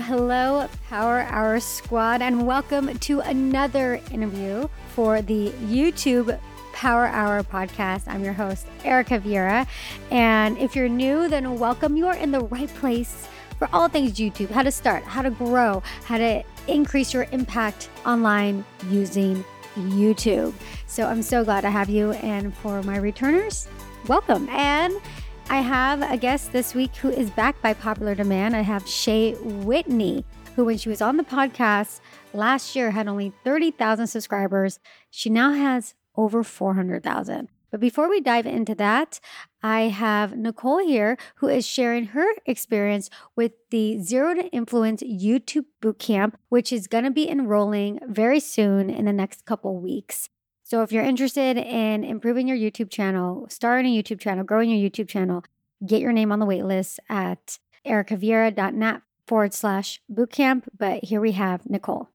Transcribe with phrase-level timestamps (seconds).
[0.00, 6.38] Hello, Power Hour Squad, and welcome to another interview for the YouTube
[6.72, 8.04] Power Hour podcast.
[8.06, 9.66] I'm your host, Erica Vieira.
[10.12, 11.96] And if you're new, then welcome.
[11.96, 13.26] You are in the right place
[13.58, 17.90] for all things YouTube how to start, how to grow, how to increase your impact
[18.06, 19.44] online using
[19.76, 20.54] YouTube.
[20.86, 22.12] So I'm so glad to have you.
[22.12, 23.66] And for my returners,
[24.06, 24.48] welcome.
[24.50, 24.94] And
[25.50, 28.54] I have a guest this week who is back by popular demand.
[28.54, 32.00] I have Shea Whitney, who, when she was on the podcast
[32.34, 34.78] last year, had only 30,000 subscribers.
[35.08, 37.48] She now has over 400,000.
[37.70, 39.20] But before we dive into that,
[39.62, 45.64] I have Nicole here who is sharing her experience with the Zero to Influence YouTube
[45.80, 50.28] Bootcamp, which is going to be enrolling very soon in the next couple weeks.
[50.68, 54.90] So if you're interested in improving your YouTube channel, starting a YouTube channel, growing your
[54.90, 55.42] YouTube channel,
[55.86, 60.64] get your name on the waitlist at ericavieira.net forward slash bootcamp.
[60.76, 62.10] But here we have Nicole.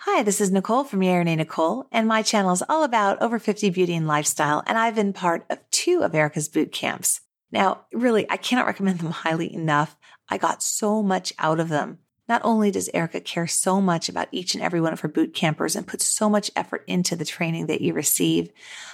[0.00, 3.70] Hi, this is Nicole from Yarene Nicole, and my channel is all about over 50
[3.70, 7.22] beauty and lifestyle, and I've been part of two of Erica's boot camps.
[7.50, 9.96] Now, really, I cannot recommend them highly enough.
[10.28, 12.00] I got so much out of them.
[12.32, 15.34] Not only does Erica care so much about each and every one of her boot
[15.34, 18.48] campers and put so much effort into the training that you receive,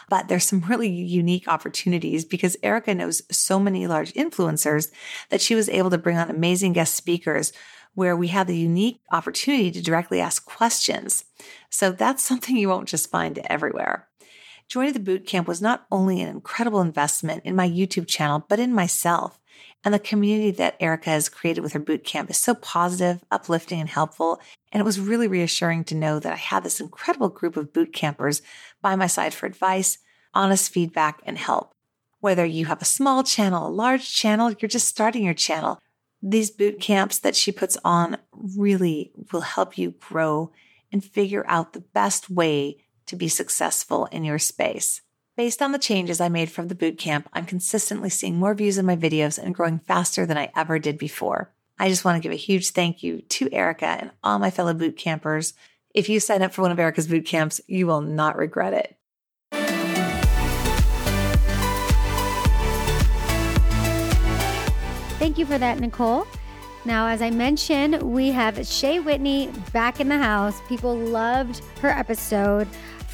[0.08, 4.91] but there's some really unique opportunities because Erica knows so many large influencers
[5.28, 7.53] that she was able to bring on amazing guest speakers
[7.94, 11.25] where we have the unique opportunity to directly ask questions.
[11.70, 14.09] So that's something you won't just find everywhere.
[14.66, 18.59] Joining the boot camp was not only an incredible investment in my YouTube channel, but
[18.59, 19.39] in myself.
[19.89, 23.81] And the community that Erica has created with her boot camp is so positive, uplifting,
[23.81, 24.39] and helpful.
[24.70, 27.94] And it was really reassuring to know that I had this incredible group of boot
[27.94, 28.43] campers
[28.82, 29.97] by my side for advice,
[30.34, 31.72] honest feedback, and help.
[32.21, 35.78] Whether you have a small channel, a large channel, you're just starting your channel,
[36.20, 40.53] these boot camps that she puts on really will help you grow
[40.93, 42.76] and figure out the best way
[43.06, 45.00] to be successful in your space.
[45.38, 48.84] Based on the changes I made from the bootcamp, I'm consistently seeing more views in
[48.84, 51.53] my videos and growing faster than I ever did before.
[51.78, 54.75] I just want to give a huge thank you to Erica and all my fellow
[54.75, 55.54] boot campers.
[55.94, 58.97] If you sign up for one of Erica's boot camps, you will not regret it.
[65.20, 66.26] Thank you for that, Nicole.
[66.84, 70.60] Now, as I mentioned, we have Shea Whitney back in the house.
[70.69, 72.66] People loved her episode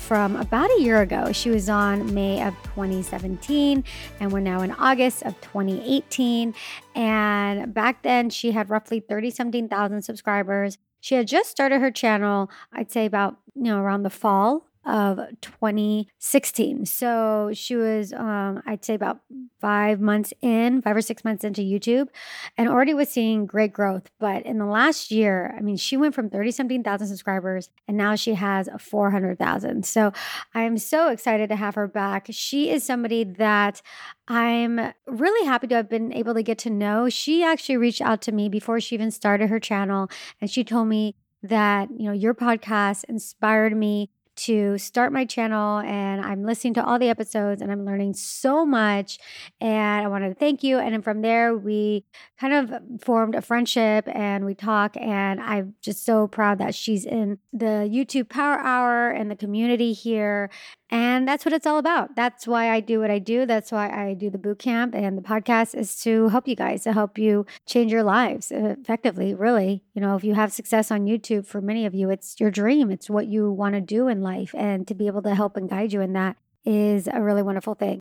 [0.05, 1.33] from about a year ago.
[1.33, 3.83] She was on May of 2017,
[4.21, 6.55] and we're now in August of 2018.
[6.95, 10.77] And back then, she had roughly 30 something thousand subscribers.
[11.01, 15.19] She had just started her channel, I'd say about, you know, around the fall of
[15.41, 16.87] 2016.
[16.87, 19.21] So she was, um, I'd say, about
[19.61, 22.09] five months in, five or six months into YouTube,
[22.57, 24.11] and already was seeing great growth.
[24.19, 27.97] But in the last year, I mean, she went from 30 something thousand subscribers and
[27.97, 29.85] now she has 400,000.
[29.87, 30.13] So
[30.55, 32.27] I'm so excited to have her back.
[32.31, 33.81] She is somebody that
[34.29, 37.09] I'm really happy to have been able to get to know.
[37.09, 40.09] She actually reached out to me before she even started her channel,
[40.41, 45.79] and she told me that, you know, your podcast inspired me to start my channel
[45.79, 49.19] and I'm listening to all the episodes and I'm learning so much.
[49.61, 50.79] And I wanted to thank you.
[50.79, 52.05] And then from there, we
[52.39, 54.97] kind of formed a friendship and we talk.
[54.97, 59.93] And I'm just so proud that she's in the YouTube Power Hour and the community
[59.93, 60.51] here.
[60.95, 62.15] And that's what it's all about.
[62.15, 63.47] That's why I do what I do.
[63.47, 66.85] That's why I do the boot camp and the podcast is to help you guys,
[66.85, 69.83] to help you change your lives uh, effectively, really.
[69.95, 72.93] You know, if you have success on YouTube, for many of you, it's your dream,
[72.93, 74.55] it's what you want to do in life.
[74.57, 77.75] And to be able to help and guide you in that is a really wonderful
[77.75, 77.99] thing.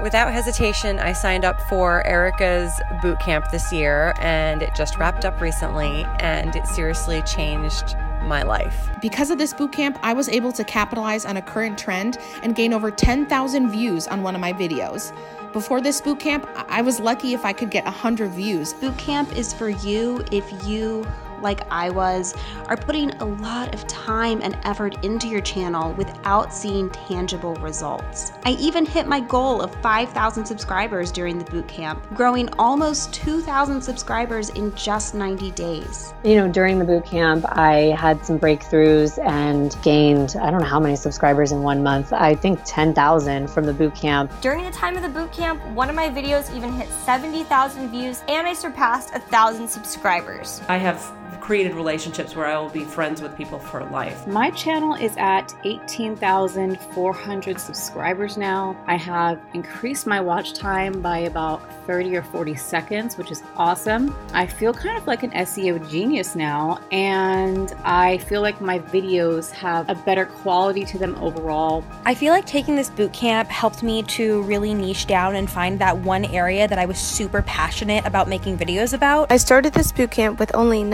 [0.00, 5.24] Without hesitation, I signed up for Erica's boot camp this year and it just wrapped
[5.24, 8.90] up recently and it seriously changed my life.
[9.02, 12.54] Because of this boot camp, I was able to capitalize on a current trend and
[12.54, 15.12] gain over 10,000 views on one of my videos.
[15.52, 18.74] Before this boot camp, I was lucky if I could get 100 views.
[18.74, 21.04] Boot camp is for you if you
[21.42, 22.34] like I was,
[22.66, 28.32] are putting a lot of time and effort into your channel without seeing tangible results.
[28.44, 34.50] I even hit my goal of 5,000 subscribers during the bootcamp, growing almost 2,000 subscribers
[34.50, 36.12] in just 90 days.
[36.24, 40.80] You know, during the bootcamp, I had some breakthroughs and gained, I don't know how
[40.80, 42.12] many subscribers in one month.
[42.12, 44.40] I think 10,000 from the bootcamp.
[44.40, 48.46] During the time of the bootcamp, one of my videos even hit 70,000 views and
[48.46, 50.60] I surpassed 1,000 subscribers.
[50.68, 51.12] I have
[51.48, 54.26] created relationships where I will be friends with people for life.
[54.26, 58.76] My channel is at 18,400 subscribers now.
[58.86, 64.14] I have increased my watch time by about 30 or 40 seconds, which is awesome.
[64.34, 69.50] I feel kind of like an SEO genius now, and I feel like my videos
[69.52, 71.82] have a better quality to them overall.
[72.04, 75.78] I feel like taking this boot camp helped me to really niche down and find
[75.78, 79.32] that one area that I was super passionate about making videos about.
[79.32, 80.84] I started this boot camp with only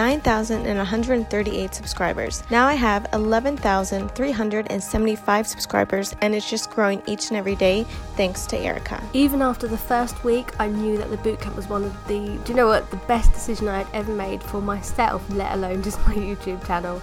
[0.51, 2.43] 9,138 subscribers.
[2.51, 7.85] Now I have 11,375 subscribers, and it's just growing each and every day
[8.17, 9.03] thanks to Erica.
[9.13, 12.53] Even after the first week, I knew that the bootcamp was one of the, do
[12.53, 15.99] you know what, the best decision I had ever made for myself, let alone just
[16.07, 17.01] my YouTube channel.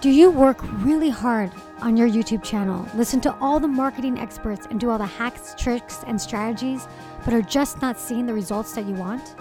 [0.00, 1.50] Do you work really hard
[1.82, 5.54] on your YouTube channel, listen to all the marketing experts, and do all the hacks,
[5.58, 6.88] tricks, and strategies,
[7.24, 9.34] but are just not seeing the results that you want?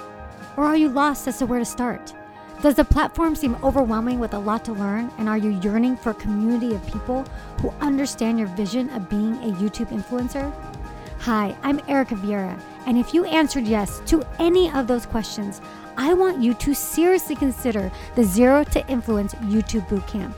[0.57, 2.13] Or are you lost as to where to start?
[2.61, 5.11] Does the platform seem overwhelming with a lot to learn?
[5.17, 7.25] And are you yearning for a community of people
[7.61, 10.53] who understand your vision of being a YouTube influencer?
[11.19, 15.59] Hi, I'm Erica Vieira, and if you answered yes to any of those questions,
[15.97, 20.33] I want you to seriously consider the Zero to Influence YouTube Bootcamp.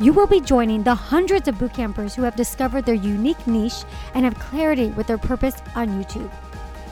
[0.00, 3.84] You will be joining the hundreds of bootcampers who have discovered their unique niche
[4.14, 6.30] and have clarity with their purpose on YouTube.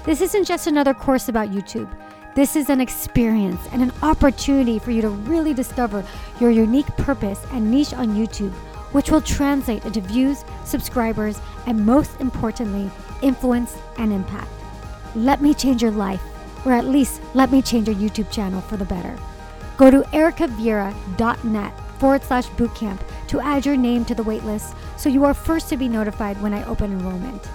[0.04, 1.90] This isn't just another course about YouTube.
[2.34, 6.04] This is an experience and an opportunity for you to really discover
[6.38, 8.52] your unique purpose and niche on YouTube,
[8.92, 12.88] which will translate into views, subscribers, and most importantly,
[13.20, 14.50] influence and impact.
[15.16, 16.22] Let me change your life,
[16.64, 19.18] or at least let me change your YouTube channel for the better.
[19.76, 25.24] Go to ericavieira.net forward slash bootcamp to add your name to the waitlist so you
[25.24, 27.48] are first to be notified when I open enrollment.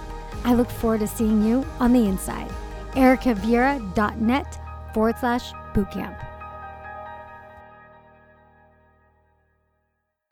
[0.44, 2.52] I look forward to seeing you on the inside.
[2.92, 4.60] ericavieira.net
[4.96, 6.16] forward slash bootcamp.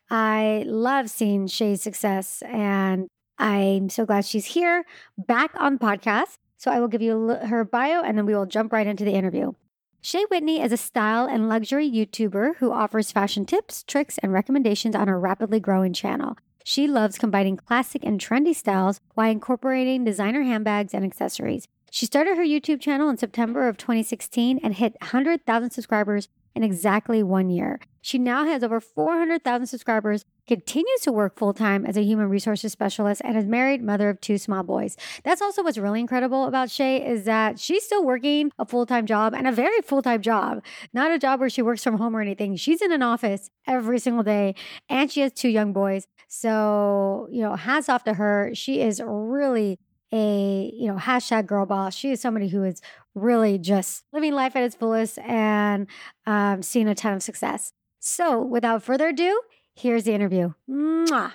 [0.10, 4.86] I love seeing Shea's success, and I'm so glad she's here
[5.18, 6.38] back on podcast.
[6.56, 9.12] So I will give you her bio and then we will jump right into the
[9.12, 9.51] interview.
[10.00, 14.95] Shea Whitney is a style and luxury YouTuber who offers fashion tips, tricks, and recommendations
[14.95, 16.38] on her rapidly growing channel.
[16.63, 21.68] She loves combining classic and trendy styles while incorporating designer handbags and accessories.
[21.94, 27.22] She started her YouTube channel in September of 2016 and hit 100,000 subscribers in exactly
[27.22, 27.80] one year.
[28.01, 32.72] She now has over 400,000 subscribers, continues to work full time as a human resources
[32.72, 34.98] specialist, and is married, mother of two small boys.
[35.24, 39.06] That's also what's really incredible about Shea is that she's still working a full time
[39.06, 40.63] job and a very full time job,
[40.94, 42.56] not a job where she works from home or anything.
[42.56, 44.56] She's in an office every single day,
[44.90, 46.07] and she has two young boys.
[46.28, 48.50] So, you know, hats off to her.
[48.56, 49.78] She is really
[50.13, 51.95] a you know hashtag girl boss.
[51.95, 52.81] She is somebody who is
[53.15, 55.88] really just living life at its fullest and
[56.25, 57.74] um, seeing a ton of success.
[58.00, 59.42] So without further ado
[59.75, 60.54] here's the interview.
[60.69, 61.33] Mwah.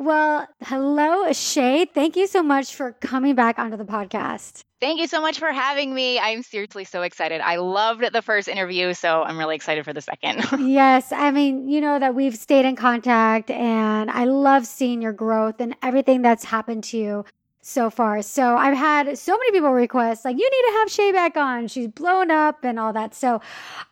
[0.00, 5.08] Well hello shea thank you so much for coming back onto the podcast Thank you
[5.08, 6.20] so much for having me.
[6.20, 7.40] I'm seriously so excited.
[7.40, 10.44] I loved the first interview, so I'm really excited for the second.
[10.68, 11.10] yes.
[11.10, 15.60] I mean, you know that we've stayed in contact, and I love seeing your growth
[15.60, 17.24] and everything that's happened to you
[17.60, 18.22] so far.
[18.22, 21.66] So I've had so many people request, like, you need to have Shea back on.
[21.66, 23.16] She's blown up and all that.
[23.16, 23.40] So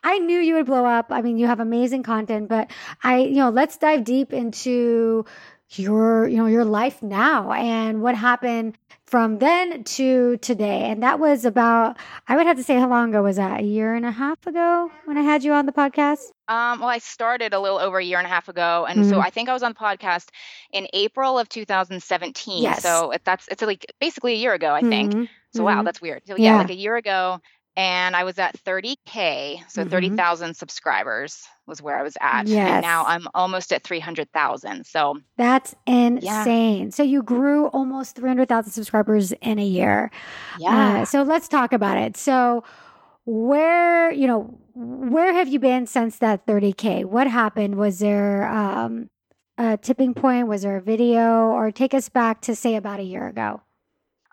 [0.04, 1.06] I knew you would blow up.
[1.10, 2.70] I mean, you have amazing content, but
[3.02, 5.26] I, you know, let's dive deep into
[5.70, 11.18] your you know your life now and what happened from then to today and that
[11.18, 11.96] was about
[12.28, 14.46] i would have to say how long ago was that a year and a half
[14.46, 17.99] ago when i had you on the podcast um, well i started a little over
[17.99, 19.11] a year and a half ago and mm-hmm.
[19.11, 20.28] so i think i was on the podcast
[20.73, 22.82] in april of 2017 yes.
[22.82, 25.25] so that's it's like basically a year ago i think mm-hmm.
[25.52, 25.85] so wow mm-hmm.
[25.85, 27.40] that's weird so yeah, yeah like a year ago
[27.76, 29.90] and I was at 30K, so mm-hmm.
[29.90, 32.47] 30,000 subscribers was where I was at.
[32.47, 32.68] Yes.
[32.71, 34.87] And now I'm almost at 300,000.
[34.87, 36.85] So that's insane.
[36.85, 36.90] Yeah.
[36.90, 40.11] So you grew almost 300,000 subscribers in a year.
[40.59, 41.00] Yeah.
[41.00, 42.16] Uh, so let's talk about it.
[42.16, 42.64] So,
[43.26, 47.04] where, you know, where have you been since that 30K?
[47.04, 47.75] What happened?
[47.75, 49.11] Was there um,
[49.59, 50.47] a tipping point?
[50.47, 51.49] Was there a video?
[51.49, 53.62] Or take us back to say about a year ago?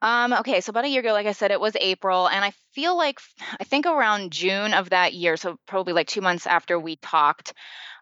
[0.04, 2.52] Um, okay, so about a year ago, like I said, it was April, and I
[2.74, 3.20] feel like
[3.60, 7.54] I think around June of that year, so probably like two months after we talked,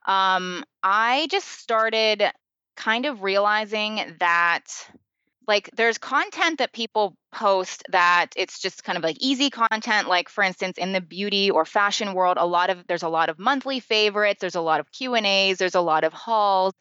[0.08, 2.24] um, I just started
[2.76, 4.64] kind of realizing that
[5.48, 10.30] like there's content that people post that it's just kind of like easy content like
[10.30, 13.40] for instance in the beauty or fashion world a lot of there's a lot of
[13.40, 16.74] monthly favorites there's a lot of q and a's there's a lot of hauls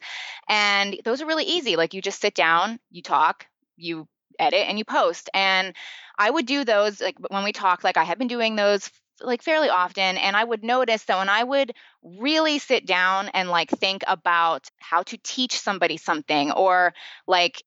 [0.49, 3.47] and those are really easy like you just sit down you talk
[3.77, 4.07] you
[4.41, 5.29] edit and you post.
[5.33, 5.75] And
[6.17, 8.89] I would do those like when we talk, like I had been doing those
[9.21, 13.49] like fairly often and I would notice that when I would really sit down and
[13.49, 16.93] like think about how to teach somebody something or
[17.27, 17.63] like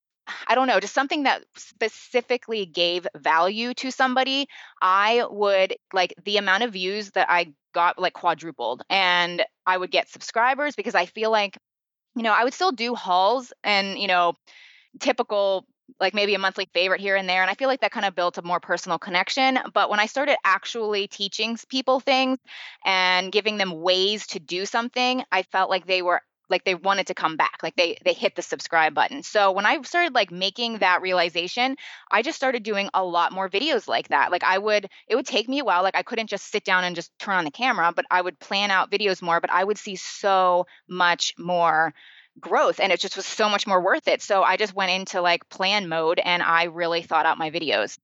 [0.48, 4.48] I don't know, just something that specifically gave value to somebody,
[4.80, 9.90] I would like the amount of views that I got like quadrupled and I would
[9.90, 11.58] get subscribers because I feel like,
[12.16, 14.34] you know, I would still do hauls and, you know,
[15.00, 15.66] typical
[16.00, 17.42] like maybe a monthly favorite here and there.
[17.42, 19.58] And I feel like that kind of built a more personal connection.
[19.72, 22.38] But when I started actually teaching people things
[22.84, 27.06] and giving them ways to do something, I felt like they were like they wanted
[27.06, 30.30] to come back like they they hit the subscribe button so when i started like
[30.30, 31.76] making that realization
[32.10, 35.26] i just started doing a lot more videos like that like i would it would
[35.26, 37.50] take me a while like i couldn't just sit down and just turn on the
[37.50, 41.94] camera but i would plan out videos more but i would see so much more
[42.40, 44.22] growth and it just was so much more worth it.
[44.22, 47.98] So i just went into like plan mode and i really thought out my videos.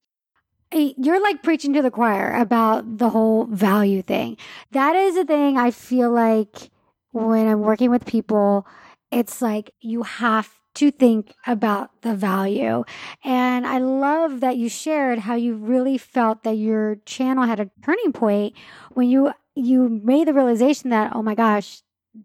[0.73, 4.37] You're like preaching to the choir about the whole value thing.
[4.71, 6.71] That is a thing i feel like
[7.13, 8.67] when I'm working with people,
[9.11, 12.85] it's like you have to think about the value.
[13.25, 17.71] And I love that you shared how you really felt that your channel had a
[17.85, 18.55] turning point
[18.93, 21.83] when you you made the realization that oh my gosh,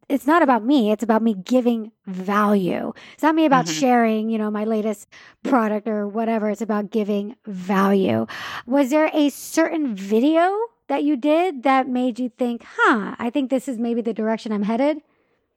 [0.10, 2.94] it's not about me, it's about me giving value.
[3.14, 3.80] It's not me about mm-hmm.
[3.80, 5.08] sharing, you know, my latest
[5.44, 6.50] product or whatever.
[6.50, 8.26] It's about giving value.
[8.66, 10.56] Was there a certain video
[10.88, 14.52] that you did that made you think, huh, I think this is maybe the direction
[14.52, 15.02] I'm headed?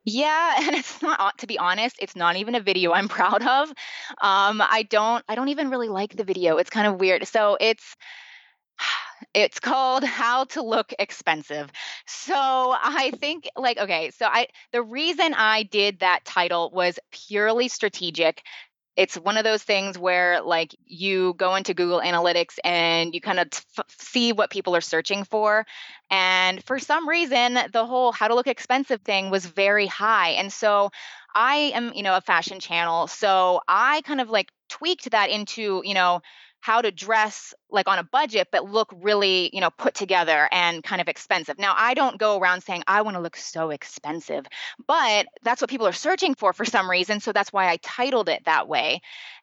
[0.04, 3.68] Yeah, and it's not to be honest, it's not even a video I'm proud of.
[4.20, 6.56] Um, I don't I don't even really like the video.
[6.56, 7.26] It's kind of weird.
[7.26, 7.96] So it's
[9.34, 11.70] it's called how to look expensive
[12.06, 17.68] so i think like okay so i the reason i did that title was purely
[17.68, 18.42] strategic
[18.98, 23.38] it's one of those things where like you go into Google Analytics and you kind
[23.38, 23.46] of
[23.96, 25.64] see what people are searching for.
[26.10, 30.30] And for some reason, the whole how to look expensive thing was very high.
[30.30, 30.90] And so
[31.32, 33.06] I am, you know, a fashion channel.
[33.06, 36.20] So I kind of like tweaked that into, you know,
[36.60, 40.82] how to dress like on a budget but look really you know put together and
[40.82, 41.58] kind of expensive.
[41.58, 44.46] Now i don't go around saying i want to look so expensive
[44.86, 48.28] but that's what people are searching for for some reason so that's why i titled
[48.28, 49.00] it that way.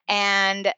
[0.08, 0.72] And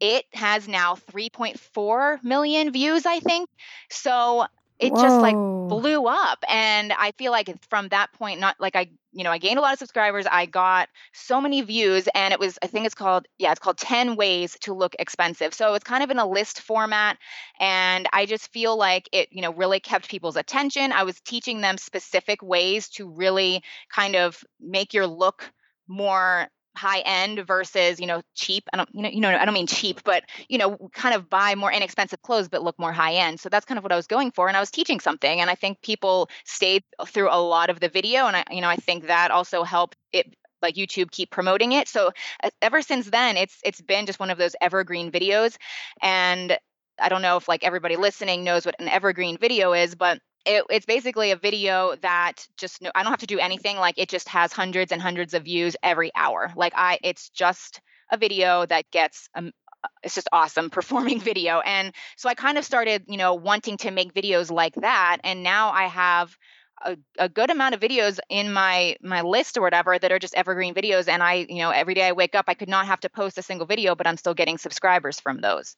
[0.00, 3.48] it has now 3.4 million views i think.
[3.90, 4.46] So
[4.78, 5.02] it Whoa.
[5.02, 5.34] just like
[5.68, 9.38] blew up and i feel like from that point not like i you know i
[9.38, 12.84] gained a lot of subscribers i got so many views and it was i think
[12.84, 16.18] it's called yeah it's called 10 ways to look expensive so it's kind of in
[16.18, 17.16] a list format
[17.60, 21.60] and i just feel like it you know really kept people's attention i was teaching
[21.60, 25.52] them specific ways to really kind of make your look
[25.88, 29.54] more high end versus you know cheap i don't you know you know i don't
[29.54, 33.14] mean cheap but you know kind of buy more inexpensive clothes but look more high
[33.14, 35.40] end so that's kind of what i was going for and i was teaching something
[35.40, 38.68] and i think people stayed through a lot of the video and i you know
[38.68, 41.88] i think that also helped it like YouTube keep promoting it.
[41.88, 42.12] So
[42.42, 45.56] uh, ever since then, it's it's been just one of those evergreen videos.
[46.00, 46.56] And
[47.00, 50.64] I don't know if like everybody listening knows what an evergreen video is, but it,
[50.70, 53.76] it's basically a video that just no, I don't have to do anything.
[53.76, 56.52] Like it just has hundreds and hundreds of views every hour.
[56.56, 57.80] Like I, it's just
[58.10, 59.52] a video that gets um,
[60.02, 61.60] it's just awesome performing video.
[61.60, 65.18] And so I kind of started, you know, wanting to make videos like that.
[65.24, 66.36] And now I have
[66.84, 70.34] a, a, good amount of videos in my my list or whatever that are just
[70.34, 72.98] evergreen videos and i you know every day i wake up i could not have
[72.98, 75.76] to post a single video but i'm still getting subscribers from those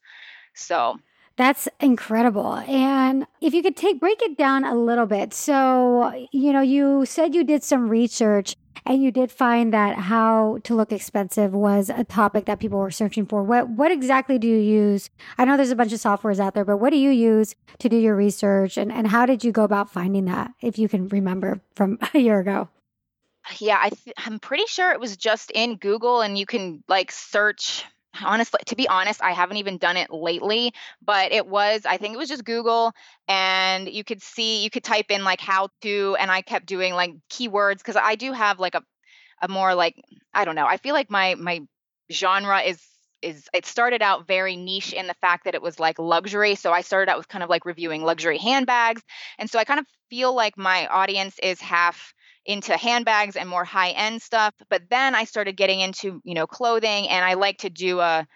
[0.54, 0.96] so
[1.36, 2.54] that's incredible.
[2.56, 5.34] And if you could take break it down a little bit.
[5.34, 8.54] So, you know, you said you did some research
[8.86, 12.90] and you did find that how to look expensive was a topic that people were
[12.90, 13.42] searching for.
[13.42, 15.10] What what exactly do you use?
[15.38, 17.88] I know there's a bunch of softwares out there, but what do you use to
[17.88, 21.08] do your research and, and how did you go about finding that if you can
[21.08, 22.68] remember from a year ago?
[23.58, 27.10] Yeah, I th- I'm pretty sure it was just in Google and you can like
[27.10, 27.84] search
[28.22, 30.72] honestly to be honest i haven't even done it lately
[31.04, 32.92] but it was i think it was just google
[33.28, 36.94] and you could see you could type in like how to and i kept doing
[36.94, 38.82] like keywords because i do have like a,
[39.42, 40.00] a more like
[40.32, 41.60] i don't know i feel like my my
[42.10, 42.80] genre is
[43.22, 46.72] is it started out very niche in the fact that it was like luxury so
[46.72, 49.02] i started out with kind of like reviewing luxury handbags
[49.38, 52.13] and so i kind of feel like my audience is half
[52.46, 54.54] into handbags and more high end stuff.
[54.68, 58.26] But then I started getting into, you know, clothing and I like to do a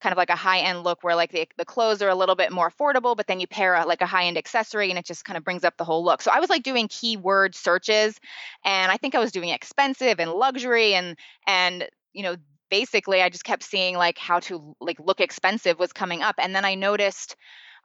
[0.00, 2.34] kind of like a high end look where like the, the clothes are a little
[2.34, 5.06] bit more affordable, but then you pair a, like a high end accessory and it
[5.06, 6.20] just kind of brings up the whole look.
[6.22, 8.18] So I was like doing keyword searches
[8.64, 12.36] and I think I was doing expensive and luxury and, and, you know,
[12.70, 16.36] basically I just kept seeing like how to like look expensive was coming up.
[16.38, 17.36] And then I noticed,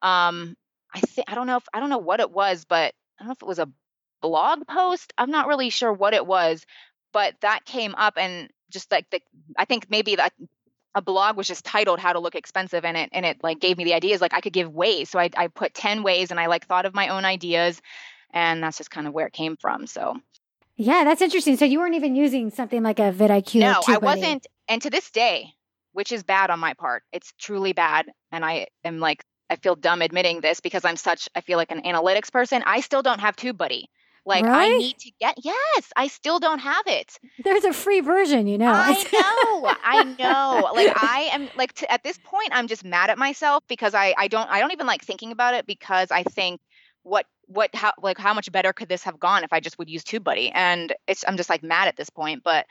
[0.01, 0.55] um,
[0.93, 3.27] I think I don't know if I don't know what it was, but I don't
[3.27, 3.69] know if it was a
[4.21, 5.13] blog post.
[5.17, 6.65] I'm not really sure what it was,
[7.13, 9.21] but that came up and just like the
[9.57, 10.33] I think maybe that
[10.93, 13.77] a blog was just titled how to look expensive and it and it like gave
[13.77, 15.09] me the ideas like I could give ways.
[15.09, 17.81] So I I put 10 ways and I like thought of my own ideas
[18.33, 19.87] and that's just kind of where it came from.
[19.87, 20.17] So
[20.75, 21.57] Yeah, that's interesting.
[21.57, 23.59] So you weren't even using something like a vidIQ.
[23.59, 25.53] No, I wasn't and to this day,
[25.93, 27.03] which is bad on my part.
[27.11, 31.29] It's truly bad and I am like I feel dumb admitting this because I'm such
[31.35, 32.63] I feel like an analytics person.
[32.65, 33.85] I still don't have TubeBuddy.
[34.25, 37.17] Like I need to get yes, I still don't have it.
[37.43, 38.71] There's a free version, you know.
[38.71, 40.69] I know, I know.
[40.73, 44.13] Like I am like t- at this point, I'm just mad at myself because I
[44.17, 46.61] I don't I don't even like thinking about it because I think
[47.03, 49.89] what what how like how much better could this have gone if I just would
[49.89, 52.43] use TubeBuddy and it's I'm just like mad at this point.
[52.43, 52.67] But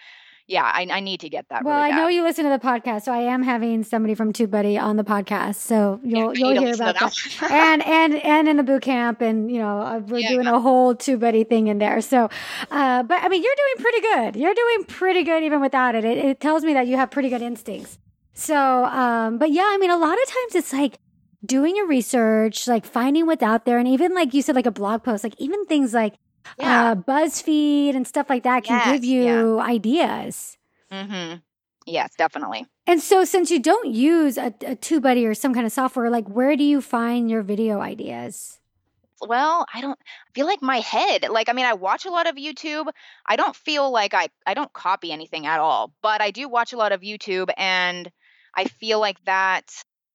[0.50, 1.64] yeah, I I need to get that.
[1.64, 4.32] well, really I know you listen to the podcast, so I am having somebody from
[4.32, 7.50] TubeBuddy on the podcast, so you'll you you'll hear about that that.
[7.52, 10.96] and and and in the boot camp, and you know uh, we're doing a whole
[10.96, 12.00] TubeBuddy thing in there.
[12.00, 12.28] So,
[12.70, 14.36] uh, but I mean, you're doing pretty good.
[14.42, 16.04] You're doing pretty good even without it.
[16.04, 17.98] It, it tells me that you have pretty good instincts.
[18.34, 20.98] So, um, but yeah, I mean, a lot of times it's like
[21.46, 24.72] doing your research, like finding what's out there, and even like you said, like a
[24.72, 26.14] blog post, like even things like
[26.58, 29.40] uh, BuzzFeed and stuff like that can give Yes, yeah.
[29.40, 30.58] you ideas.
[30.92, 31.36] Mm-hmm.
[31.86, 32.66] Yes, definitely.
[32.86, 36.28] And so, since you don't use a, a TubeBuddy or some kind of software, like
[36.28, 38.58] where do you find your video ideas?
[39.22, 41.26] Well, I don't I feel like my head.
[41.28, 42.88] Like I mean, I watch a lot of YouTube.
[43.26, 46.72] I don't feel like I I don't copy anything at all, but I do watch
[46.72, 48.10] a lot of YouTube and
[48.56, 49.70] I feel like that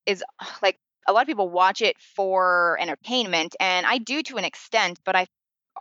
[0.06, 0.24] is
[0.60, 4.98] like a lot of people watch it for entertainment and I do to an extent,
[5.04, 5.26] but I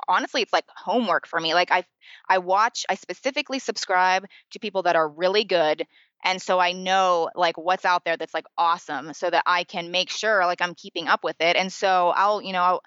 [0.08, 1.54] honestly it's like homework for me.
[1.54, 1.84] Like I
[2.30, 5.86] I watch I specifically subscribe to people that are really good
[6.26, 9.92] and so I know like what's out there that's like awesome so that I can
[9.92, 11.56] make sure like I'm keeping up with it.
[11.56, 12.80] And so I'll, you know,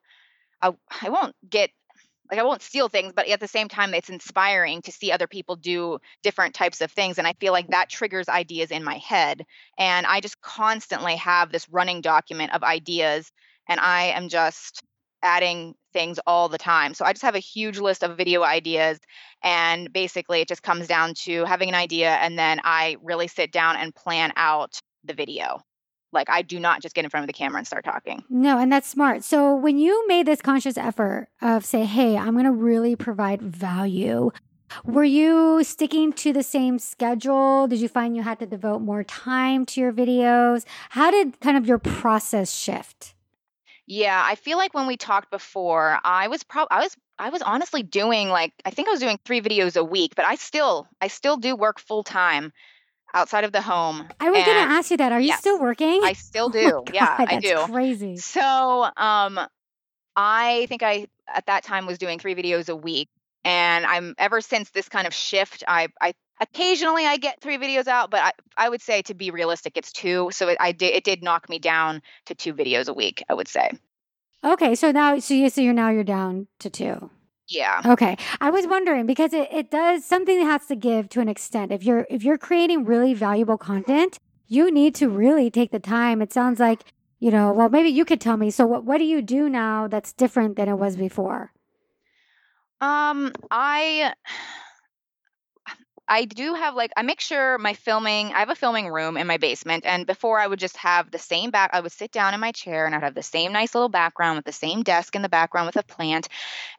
[0.61, 1.71] I, I won't get
[2.31, 5.27] like I won't steal things, but at the same time, it's inspiring to see other
[5.27, 7.17] people do different types of things.
[7.17, 9.47] And I feel like that triggers ideas in my head.
[9.79, 13.33] And I just constantly have this running document of ideas,
[13.67, 14.83] and I am just
[15.23, 16.95] adding things all the time.
[16.95, 18.99] So I just have a huge list of video ideas.
[19.43, 23.53] And basically, it just comes down to having an idea, and then I really sit
[23.53, 25.61] down and plan out the video.
[26.11, 28.25] Like, I do not just get in front of the camera and start talking.
[28.31, 29.23] No, and that's smart.
[29.23, 33.43] So, when you made this conscious effort of say, hey, I'm going to really provide
[33.43, 34.31] value,
[34.85, 37.67] were you sticking to the same schedule?
[37.69, 40.65] Did you find you had to devote more time to your videos?
[40.91, 43.15] How did kind of your process shift?
[43.91, 47.41] Yeah, I feel like when we talked before, I was prob I was I was
[47.41, 50.87] honestly doing like I think I was doing 3 videos a week, but I still
[51.01, 52.53] I still do work full time
[53.15, 54.07] outside of the home.
[54.21, 55.11] I was going to ask you that.
[55.11, 56.01] Are you yes, still working?
[56.05, 56.85] I still Oh do.
[56.93, 57.73] yeah, God, I that's do.
[57.73, 58.17] Crazy.
[58.19, 58.43] So,
[58.97, 59.41] um
[60.17, 63.09] I think I at that time was doing 3 videos a week
[63.45, 67.87] and I'm ever since this kind of shift, I I occasionally I get 3 videos
[67.87, 70.31] out, but I I would say to be realistic it's 2.
[70.33, 73.35] So it I did it did knock me down to 2 videos a week, I
[73.35, 73.71] would say.
[74.45, 77.11] Okay, so now, so you, so you're now you're down to two.
[77.49, 77.81] Yeah.
[77.85, 78.17] Okay.
[78.41, 81.73] I was wondering because it, it does something that has to give to an extent.
[81.73, 86.21] If you're if you're creating really valuable content, you need to really take the time.
[86.23, 86.85] It sounds like,
[87.19, 88.51] you know, well maybe you could tell me.
[88.51, 91.53] So what what do you do now that's different than it was before?
[92.81, 94.13] Um, I
[96.09, 98.33] I do have like I make sure my filming.
[98.33, 101.19] I have a filming room in my basement, and before I would just have the
[101.19, 101.71] same back.
[101.73, 104.37] I would sit down in my chair, and I'd have the same nice little background
[104.37, 106.29] with the same desk in the background with a plant,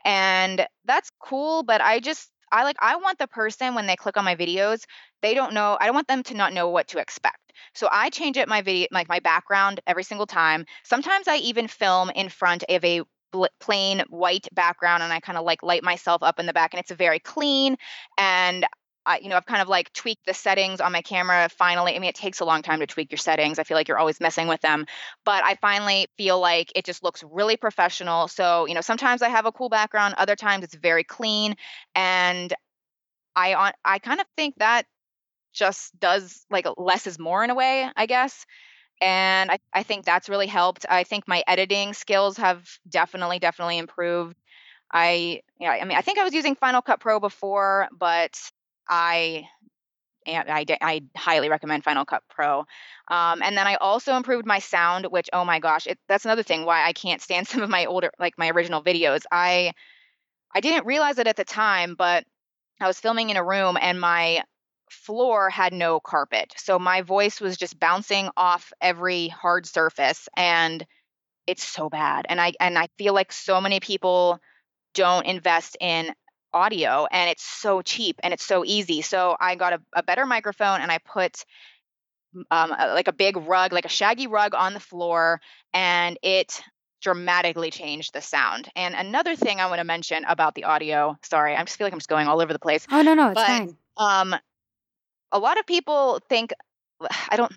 [0.05, 1.63] and that's cool.
[1.63, 4.83] But I just I like I want the person when they click on my videos,
[5.21, 5.77] they don't know.
[5.79, 7.53] I don't want them to not know what to expect.
[7.73, 10.65] So I change up my video, like my background every single time.
[10.83, 13.01] Sometimes I even film in front of a
[13.59, 16.79] plain white background and I kind of like light myself up in the back and
[16.79, 17.77] it's very clean
[18.17, 18.65] and
[19.09, 21.95] I, you know, I've kind of like tweaked the settings on my camera finally.
[21.95, 23.57] I mean, it takes a long time to tweak your settings.
[23.57, 24.85] I feel like you're always messing with them,
[25.25, 28.27] but I finally feel like it just looks really professional.
[28.27, 31.55] So, you know, sometimes I have a cool background, other times it's very clean,
[31.95, 32.53] and
[33.35, 34.83] I on I kind of think that
[35.53, 38.45] just does like less is more in a way, I guess.
[39.01, 40.85] And I, I think that's really helped.
[40.87, 44.37] I think my editing skills have definitely, definitely improved.
[44.91, 48.37] I, yeah, I mean, I think I was using Final Cut Pro before, but
[48.89, 49.47] I,
[50.27, 52.59] I, I highly recommend Final Cut Pro.
[53.09, 56.43] Um, and then I also improved my sound, which, oh my gosh, it, that's another
[56.43, 59.23] thing why I can't stand some of my older, like my original videos.
[59.31, 59.73] I,
[60.53, 62.25] I didn't realize it at the time, but
[62.81, 64.43] I was filming in a room and my
[64.91, 66.53] floor had no carpet.
[66.57, 70.85] So my voice was just bouncing off every hard surface and
[71.47, 72.25] it's so bad.
[72.29, 74.39] And I and I feel like so many people
[74.93, 76.13] don't invest in
[76.53, 79.01] audio and it's so cheap and it's so easy.
[79.01, 81.45] So I got a, a better microphone and I put
[82.51, 85.41] um, a, like a big rug, like a shaggy rug on the floor,
[85.73, 86.61] and it
[87.01, 88.69] dramatically changed the sound.
[88.75, 91.93] And another thing I want to mention about the audio, sorry, I just feel like
[91.93, 92.85] I'm just going all over the place.
[92.91, 93.77] Oh no, no, it's but, fine.
[93.97, 94.35] Um,
[95.31, 96.53] a lot of people think
[97.29, 97.53] I don't.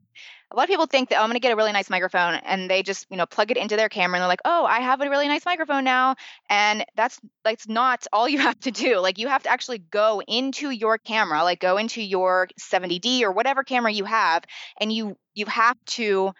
[0.52, 2.34] A lot of people think that oh, I'm going to get a really nice microphone,
[2.34, 4.80] and they just you know plug it into their camera, and they're like, oh, I
[4.80, 6.16] have a really nice microphone now,
[6.50, 8.98] and that's that's not all you have to do.
[8.98, 13.32] Like you have to actually go into your camera, like go into your 70D or
[13.32, 14.44] whatever camera you have,
[14.78, 16.32] and you you have to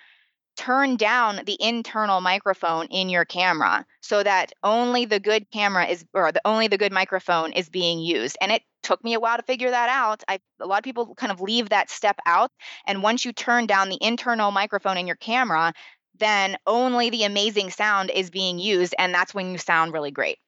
[0.57, 6.05] turn down the internal microphone in your camera so that only the good camera is
[6.13, 9.37] or the only the good microphone is being used and it took me a while
[9.37, 12.51] to figure that out I, a lot of people kind of leave that step out
[12.87, 15.73] and once you turn down the internal microphone in your camera
[16.19, 20.39] then only the amazing sound is being used and that's when you sound really great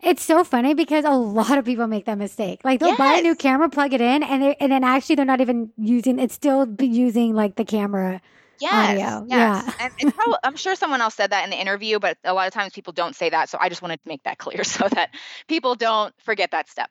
[0.00, 2.60] it's so funny because a lot of people make that mistake.
[2.62, 2.98] Like they'll yes.
[2.98, 5.70] buy a new camera, plug it in, and it, and then actually they're not even
[5.78, 6.18] using.
[6.18, 8.20] It's still using like the camera
[8.60, 9.26] yes, audio.
[9.28, 9.64] Yes.
[9.66, 9.72] Yeah.
[9.80, 12.46] And it's probably, I'm sure someone else said that in the interview, but a lot
[12.46, 13.48] of times people don't say that.
[13.48, 15.14] So I just wanted to make that clear so that
[15.48, 16.90] people don't forget that step.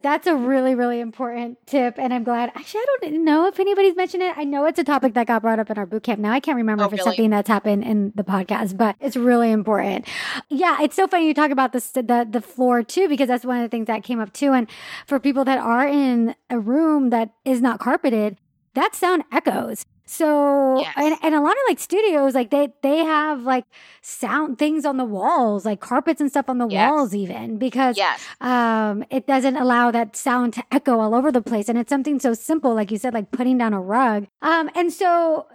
[0.00, 1.98] That's a really, really important tip.
[1.98, 2.52] And I'm glad.
[2.54, 4.38] Actually, I don't know if anybody's mentioned it.
[4.38, 6.20] I know it's a topic that got brought up in our boot camp.
[6.20, 7.16] Now I can't remember oh, if it's really?
[7.16, 10.06] something that's happened in the podcast, but it's really important.
[10.48, 13.56] Yeah, it's so funny you talk about the, the, the floor too, because that's one
[13.56, 14.52] of the things that came up too.
[14.52, 14.68] And
[15.06, 18.38] for people that are in a room that is not carpeted,
[18.74, 19.84] that sound echoes.
[20.08, 20.94] So yes.
[20.96, 23.66] and, and a lot of like studios, like they they have like
[24.00, 26.90] sound things on the walls, like carpets and stuff on the yes.
[26.90, 28.24] walls, even because yes.
[28.40, 31.68] um it doesn't allow that sound to echo all over the place.
[31.68, 34.26] And it's something so simple, like you said, like putting down a rug.
[34.40, 35.46] Um and so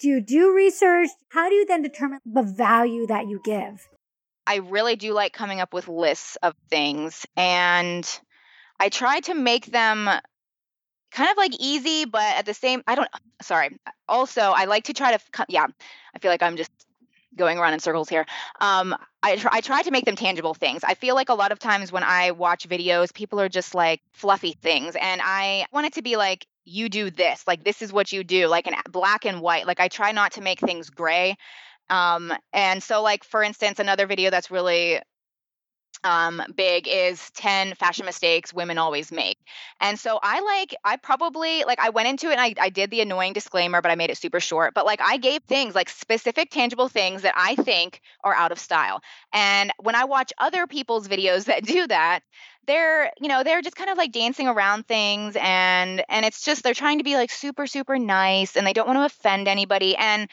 [0.00, 1.10] do you do research?
[1.28, 3.86] How do you then determine the value that you give?
[4.44, 8.04] I really do like coming up with lists of things and
[8.80, 10.10] I try to make them
[11.10, 13.08] kind of like easy, but at the same, I don't,
[13.42, 13.78] sorry.
[14.08, 15.66] Also, I like to try to, yeah,
[16.14, 16.70] I feel like I'm just
[17.36, 18.26] going around in circles here.
[18.60, 20.82] Um, I, I try to make them tangible things.
[20.84, 24.00] I feel like a lot of times when I watch videos, people are just like
[24.12, 24.96] fluffy things.
[25.00, 28.22] And I want it to be like, you do this, like this is what you
[28.22, 29.66] do, like in black and white.
[29.66, 31.36] Like I try not to make things gray.
[31.88, 35.00] Um, and so, like, for instance, another video that's really
[36.04, 39.38] um, big is 10 fashion mistakes women always make.
[39.80, 42.90] And so I like, I probably, like, I went into it and I, I did
[42.90, 44.74] the annoying disclaimer, but I made it super short.
[44.74, 48.58] But like, I gave things like specific, tangible things that I think are out of
[48.58, 49.02] style.
[49.32, 52.20] And when I watch other people's videos that do that,
[52.66, 56.62] they're you know they're just kind of like dancing around things and and it's just
[56.62, 59.96] they're trying to be like super super nice and they don't want to offend anybody
[59.96, 60.28] and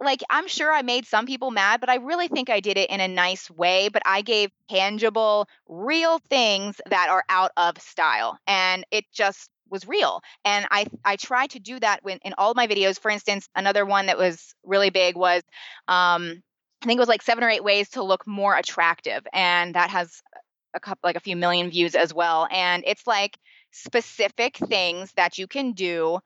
[0.00, 2.90] like I'm sure I made some people mad, but I really think I did it
[2.90, 3.88] in a nice way.
[3.88, 8.38] But I gave tangible, real things that are out of style.
[8.46, 10.20] And it just was real.
[10.44, 12.98] And I I try to do that when in all my videos.
[12.98, 15.42] For instance, another one that was really big was
[15.88, 16.42] um
[16.82, 19.26] I think it was like seven or eight ways to look more attractive.
[19.32, 20.20] And that has
[20.74, 22.46] a couple like a few million views as well.
[22.50, 23.38] And it's like
[23.70, 26.18] specific things that you can do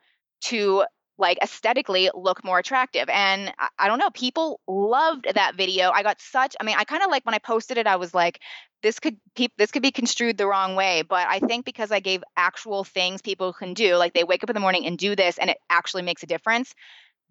[0.42, 0.84] to
[1.18, 3.08] like aesthetically look more attractive.
[3.08, 5.90] And I, I, don't know, people loved that video.
[5.90, 8.14] I got such I mean, I kind of like when I posted it, I was
[8.14, 8.40] like,
[8.82, 11.02] this could pe- this could be construed the wrong way.
[11.02, 14.50] But I think because I gave actual things people can do, like they wake up
[14.50, 16.74] in the morning and do this and it actually makes a difference,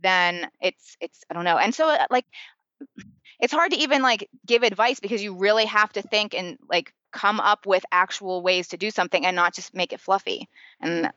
[0.01, 1.57] then it's it's I don't know.
[1.57, 2.25] And so uh, like
[3.39, 6.93] it's hard to even like give advice because you really have to think and like
[7.11, 10.49] come up with actual ways to do something and not just make it fluffy.
[10.81, 11.11] And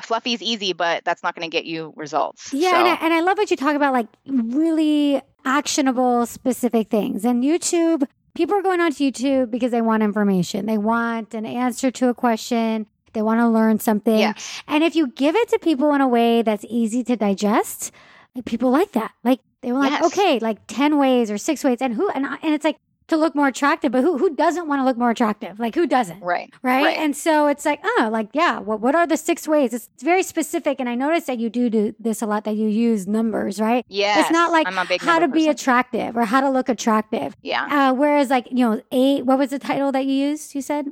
[0.00, 2.52] fluffy's easy, but that's not going to get you results.
[2.52, 2.76] Yeah, so.
[2.78, 7.24] and, I, and I love what you talk about, like really actionable, specific things.
[7.24, 10.66] And YouTube, people are going onto YouTube because they want information.
[10.66, 12.86] They want an answer to a question.
[13.12, 14.18] They want to learn something.
[14.18, 14.62] Yes.
[14.66, 17.92] And if you give it to people in a way that's easy to digest,
[18.34, 19.12] like people like that.
[19.22, 20.04] Like they were like, Yes.
[20.06, 22.78] okay, like ten ways or six ways, and who and I- and it's like
[23.08, 25.58] to look more attractive, but who who doesn't want to look more attractive?
[25.58, 26.20] Like who doesn't?
[26.20, 26.52] Right.
[26.62, 26.84] right?
[26.84, 26.98] Right.
[26.98, 29.72] And so it's like, oh, like, yeah, what, what are the six ways?
[29.72, 30.80] It's very specific.
[30.80, 33.84] And I noticed that you do do this a lot, that you use numbers, right?
[33.88, 34.20] Yeah.
[34.20, 36.68] It's not like I'm a big how to number be attractive or how to look
[36.68, 37.36] attractive.
[37.42, 37.90] Yeah.
[37.90, 40.54] Uh, whereas, like, you know, eight, what was the title that you used?
[40.54, 40.86] You said?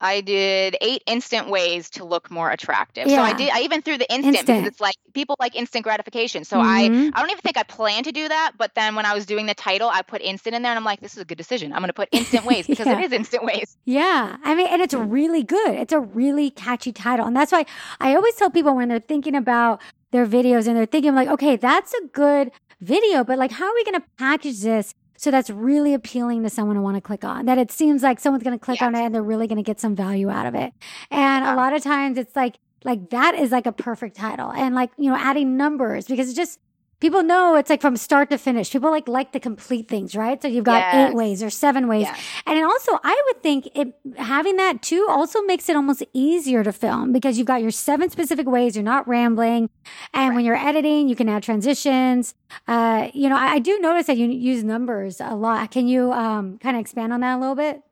[0.00, 3.08] I did eight instant ways to look more attractive.
[3.08, 3.50] So I did.
[3.50, 4.58] I even threw the instant, Instant.
[4.58, 6.44] because it's like people like instant gratification.
[6.44, 6.62] So Mhm.
[6.64, 8.52] I I don't even think I planned to do that.
[8.58, 10.84] But then when I was doing the title, I put instant in there, and I'm
[10.84, 11.72] like, this is a good decision.
[11.72, 12.98] I'm going to put instant ways because Yeah.
[12.98, 13.76] it is instant ways.
[13.84, 14.36] Yeah.
[14.44, 15.74] I mean, and it's really good.
[15.74, 17.26] It's a really catchy title.
[17.26, 17.64] And that's why
[18.00, 19.80] I always tell people when they're thinking about
[20.10, 23.74] their videos and they're thinking like, okay, that's a good video, but like, how are
[23.74, 27.24] we going to package this so that's really appealing to someone to want to click
[27.24, 27.46] on?
[27.46, 28.86] That it seems like someone's going to click yes.
[28.86, 30.72] on it and they're really going to get some value out of it.
[31.10, 31.54] And yeah.
[31.54, 34.90] a lot of times it's like, like that is like a perfect title and like,
[34.98, 36.58] you know, adding numbers because it just,
[37.00, 38.70] people know it's like from start to finish.
[38.70, 40.40] People like like the complete things, right?
[40.40, 41.10] So you've got yes.
[41.10, 42.02] eight ways or seven ways.
[42.02, 42.20] Yes.
[42.46, 46.72] And also I would think it having that too also makes it almost easier to
[46.72, 49.70] film because you've got your seven specific ways, you're not rambling.
[50.12, 50.36] And right.
[50.36, 52.34] when you're editing, you can add transitions.
[52.68, 55.70] Uh, you know, I, I, do notice that you use numbers a lot.
[55.70, 57.82] Can you um kind of expand on that a little bit?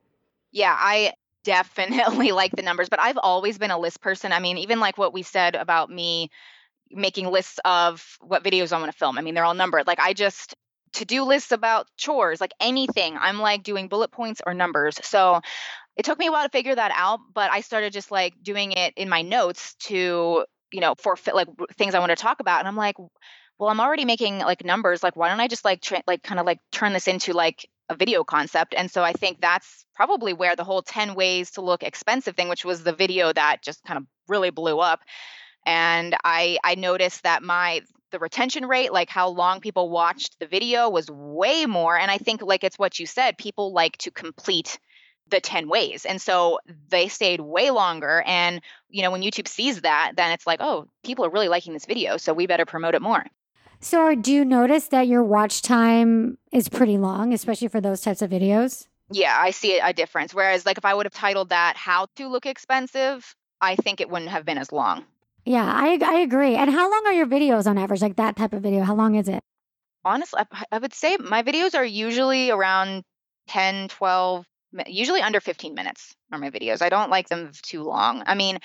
[0.52, 4.32] Yeah, I definitely like the numbers, but I've always been a list person.
[4.32, 6.30] I mean, even like what we said about me
[6.92, 9.18] making lists of what videos I want to film.
[9.18, 9.86] I mean, they're all numbered.
[9.86, 10.54] Like I just
[10.94, 13.16] to do lists about chores, like anything.
[13.18, 14.98] I'm like doing bullet points or numbers.
[15.02, 15.40] So
[15.96, 18.72] it took me a while to figure that out, but I started just like doing
[18.72, 22.60] it in my notes to, you know, for like things I want to talk about.
[22.60, 22.96] And I'm like,
[23.58, 25.02] well, I'm already making like numbers.
[25.02, 27.68] Like, why don't I just like tra- like kind of like turn this into like
[27.88, 28.74] a video concept?
[28.76, 32.48] And so I think that's probably where the whole 10 ways to look expensive thing,
[32.48, 35.00] which was the video that just kind of really blew up
[35.64, 37.80] and i i noticed that my
[38.12, 41.98] the retention rate like how long people watched the video was way more.
[41.98, 44.78] And i think like it's what you said people like to complete
[45.28, 46.04] the 10 ways.
[46.04, 46.58] And so
[46.90, 48.22] they stayed way longer.
[48.26, 51.72] And you know when youtube sees that then it's like oh people are really liking
[51.72, 53.24] this video so we better promote it more.
[53.80, 58.22] So do you notice that your watch time is pretty long especially for those types
[58.22, 58.86] of videos?
[59.10, 60.34] Yeah i see a difference.
[60.34, 64.10] Whereas like if i would have titled that how to look expensive i think it
[64.10, 65.06] wouldn't have been as long
[65.44, 66.54] yeah, I I agree.
[66.54, 68.02] And how long are your videos on average?
[68.02, 69.42] Like that type of video, how long is it?
[70.04, 73.04] Honestly, I, I would say my videos are usually around
[73.48, 74.44] 10, 12,
[74.86, 76.82] usually under 15 minutes are my videos.
[76.82, 78.22] I don't like them too long.
[78.26, 78.58] I mean,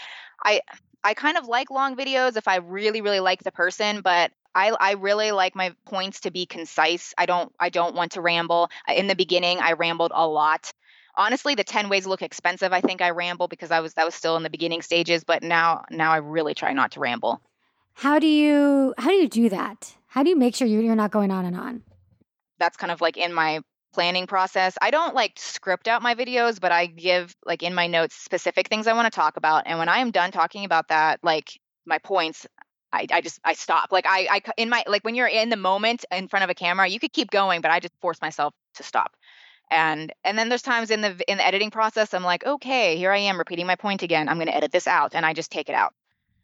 [0.43, 0.61] I
[1.03, 4.71] I kind of like long videos if I really really like the person, but I,
[4.71, 7.13] I really like my points to be concise.
[7.17, 8.69] I don't I don't want to ramble.
[8.87, 10.71] In the beginning, I rambled a lot
[11.17, 14.15] honestly the 10 ways look expensive i think i ramble because i was that was
[14.15, 17.41] still in the beginning stages but now now i really try not to ramble.
[17.93, 19.95] How do you how do you do that?
[20.05, 21.81] How do you make sure you're not going on and on?
[22.59, 23.61] That's kind of like in my
[23.93, 24.77] planning process.
[24.81, 28.67] I don't like script out my videos but i give like in my notes specific
[28.67, 31.59] things i want to talk about and when i am done talking about that like
[31.85, 32.45] my points
[32.93, 33.91] I, I just I stop.
[33.91, 36.53] Like I I in my like when you're in the moment in front of a
[36.53, 39.11] camera you could keep going but I just force myself to stop
[39.71, 43.11] and and then there's times in the in the editing process i'm like okay here
[43.11, 44.29] i am repeating my point again.
[44.29, 45.93] I'm going to edit this out and i just take it out.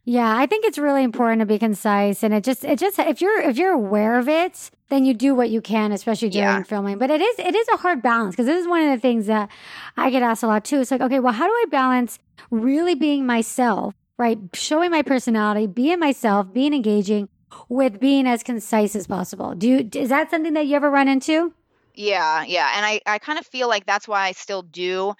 [0.04, 3.20] Yeah i think it's really important to be concise and it just it just if
[3.20, 6.62] you're if you're aware of it then you do what you can especially during yeah.
[6.62, 9.00] filming but it is it is a hard balance because this is one of the
[9.00, 9.48] things that
[9.96, 10.80] i get asked a lot too.
[10.80, 12.18] It's like okay well how do i balance
[12.50, 14.38] really being myself right?
[14.54, 17.28] Showing my personality being myself being engaging
[17.68, 19.54] with being as concise as possible?
[19.54, 21.52] Do you is that something that you ever run into
[21.94, 22.72] yeah, yeah.
[22.76, 25.14] And I, I kind of feel like that's why I still do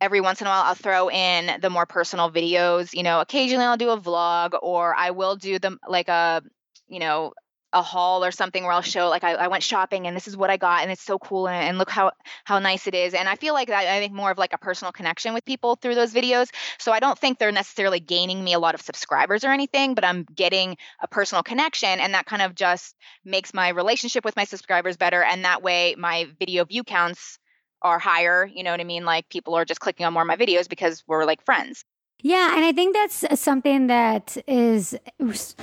[0.00, 2.94] every once in a while I'll throw in the more personal videos.
[2.94, 6.42] You know, occasionally I'll do a vlog or I will do them like a,
[6.88, 7.32] you know,
[7.72, 10.36] a haul or something where I'll show like I, I went shopping and this is
[10.36, 12.12] what I got and it's so cool and, and look how
[12.44, 13.12] how nice it is.
[13.12, 15.76] And I feel like that I think more of like a personal connection with people
[15.76, 16.48] through those videos.
[16.78, 20.04] So I don't think they're necessarily gaining me a lot of subscribers or anything, but
[20.04, 24.44] I'm getting a personal connection and that kind of just makes my relationship with my
[24.44, 25.22] subscribers better.
[25.22, 27.38] And that way my video view counts
[27.82, 28.46] are higher.
[28.46, 29.04] You know what I mean?
[29.04, 31.84] Like people are just clicking on more of my videos because we're like friends.
[32.20, 34.96] Yeah, and I think that's uh, something that is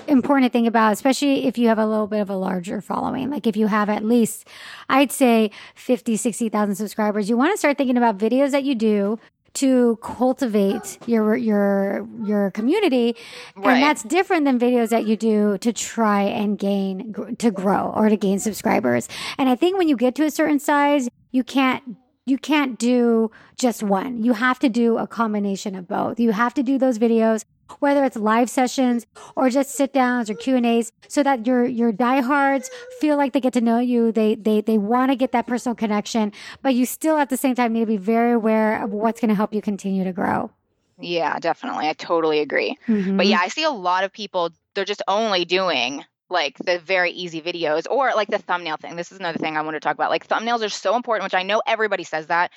[0.07, 3.29] important to think about, especially if you have a little bit of a larger following.
[3.29, 4.47] Like if you have at least,
[4.87, 9.19] I'd say 50, 60,000 subscribers, you want to start thinking about videos that you do
[9.55, 13.15] to cultivate your your your community
[13.55, 13.75] right.
[13.75, 18.09] and that's different than videos that you do to try and gain to grow or
[18.09, 21.95] to gain subscribers and i think when you get to a certain size you can't
[22.25, 24.23] you can't do just one.
[24.23, 26.19] You have to do a combination of both.
[26.19, 27.45] You have to do those videos,
[27.79, 31.65] whether it's live sessions or just sit downs or Q and A's so that your,
[31.65, 34.11] your diehards feel like they get to know you.
[34.11, 37.55] They, they, they want to get that personal connection, but you still at the same
[37.55, 40.51] time need to be very aware of what's going to help you continue to grow.
[40.99, 41.89] Yeah, definitely.
[41.89, 42.77] I totally agree.
[42.87, 43.17] Mm-hmm.
[43.17, 47.11] But yeah, I see a lot of people, they're just only doing like the very
[47.11, 48.95] easy videos or like the thumbnail thing.
[48.95, 50.09] This is another thing I want to talk about.
[50.09, 52.51] Like thumbnails are so important, which I know everybody says that,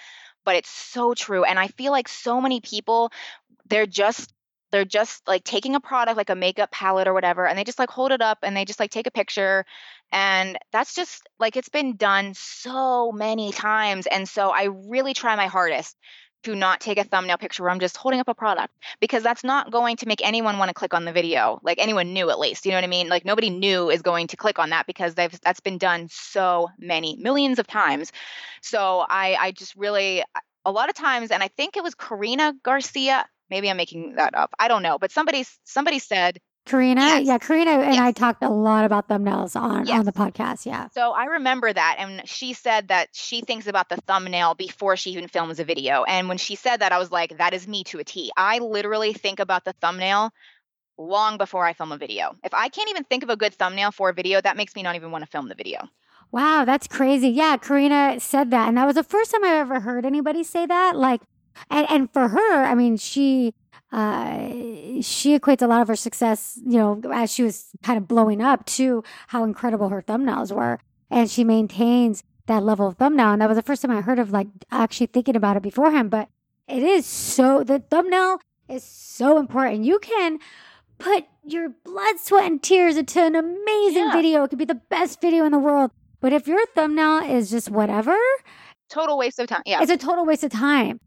[0.44, 1.44] but it's so true.
[1.44, 3.12] And I feel like so many people,
[3.68, 4.32] they're just
[4.70, 7.78] they're just like taking a product like a makeup palette or whatever and they just
[7.78, 9.64] like hold it up and they just like take a picture
[10.12, 15.36] and that's just like it's been done so many times and so i really try
[15.36, 15.96] my hardest
[16.44, 19.44] to not take a thumbnail picture where I'm just holding up a product because that's
[19.44, 21.60] not going to make anyone want to click on the video.
[21.62, 23.08] Like anyone new at least, you know what I mean?
[23.08, 26.68] Like nobody new is going to click on that because they've that's been done so
[26.78, 28.12] many millions of times.
[28.62, 30.22] So I I just really
[30.64, 34.34] a lot of times and I think it was Karina Garcia, maybe I'm making that
[34.34, 34.50] up.
[34.58, 37.26] I don't know, but somebody somebody said Karina, Yes.
[37.26, 38.02] yeah, Karina and Yes.
[38.04, 39.98] I talked a lot about thumbnails on Yes.
[39.98, 40.66] on the podcast.
[40.66, 40.88] Yeah.
[40.94, 41.96] So I remember that.
[41.98, 46.04] And she said that she thinks about the thumbnail before she even films a video.
[46.04, 48.30] And when she said that, I was like, that is me to a T.
[48.36, 50.30] I literally think about the thumbnail
[50.98, 52.34] long before I film a video.
[52.44, 54.82] If I can't even think of a good thumbnail for a video, that makes me
[54.82, 55.88] not even want to film the video.
[56.32, 57.28] Wow, that's crazy.
[57.30, 60.66] Yeah, Karina said that, and that was the first time I've ever heard anybody say
[60.66, 60.94] that.
[60.96, 61.22] Like,
[61.70, 63.54] and and for her, I mean, she
[63.92, 64.38] uh
[65.00, 68.42] she equates a lot of her success, you know, as she was kind of blowing
[68.42, 70.78] up to how incredible her thumbnails were,
[71.10, 73.30] and she maintains that level of thumbnail.
[73.32, 76.10] And that was the first time I heard of like actually thinking about it beforehand.
[76.10, 76.28] But
[76.66, 79.84] it is so the thumbnail is so important.
[79.84, 80.38] You can
[80.98, 84.12] put your blood, sweat, and tears into an amazing Yeah.
[84.12, 84.42] video.
[84.44, 85.92] It could be the best video in the world.
[86.20, 88.16] But if your thumbnail is just whatever,
[88.90, 89.62] Total waste of time.
[89.66, 89.80] Yeah.
[89.82, 90.98] it's a total waste of time.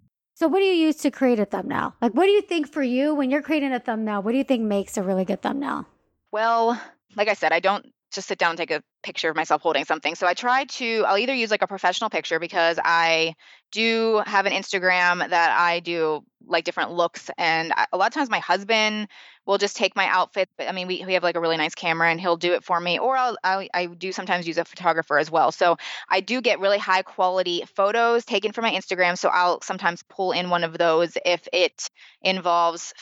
[0.41, 1.93] So, what do you use to create a thumbnail?
[2.01, 4.23] Like, what do you think for you when you're creating a thumbnail?
[4.23, 5.86] What do you think makes a really good thumbnail?
[6.32, 6.82] Well,
[7.15, 9.86] like I said, I don't just sit down and take a picture of myself holding
[9.86, 10.15] something.
[10.15, 13.36] So I try to, I'll either use like a professional picture because I
[13.71, 17.30] do have an Instagram that I do like different looks.
[17.38, 19.08] And I, a lot of times my husband
[19.45, 20.50] will just take my outfit.
[20.58, 22.63] But I mean, we, we have like a really nice camera and he'll do it
[22.63, 23.00] for me.
[23.00, 25.52] Or I'll, I, I do sometimes use a photographer as well.
[25.52, 25.78] So
[26.10, 29.17] I do get really high quality photos taken from my Instagram.
[29.17, 31.89] So I'll sometimes pull in one of those if it
[32.21, 32.93] involves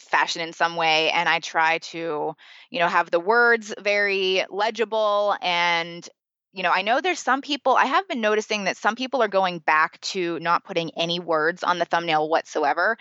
[0.00, 2.34] fashion in some way and i try to
[2.70, 6.08] you know have the words very legible and
[6.52, 9.28] you know i know there's some people i have been noticing that some people are
[9.28, 12.96] going back to not putting any words on the thumbnail whatsoever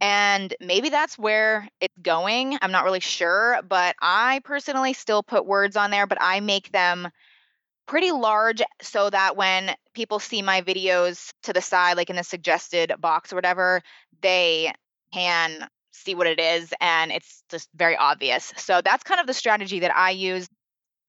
[0.00, 5.46] and maybe that's where it's going i'm not really sure but i personally still put
[5.46, 7.08] words on there but i make them
[7.86, 12.22] pretty large so that when people see my videos to the side like in the
[12.22, 13.82] suggested box or whatever
[14.22, 14.72] they
[15.12, 18.52] can see what it is and it's just very obvious.
[18.56, 20.48] So that's kind of the strategy that I use.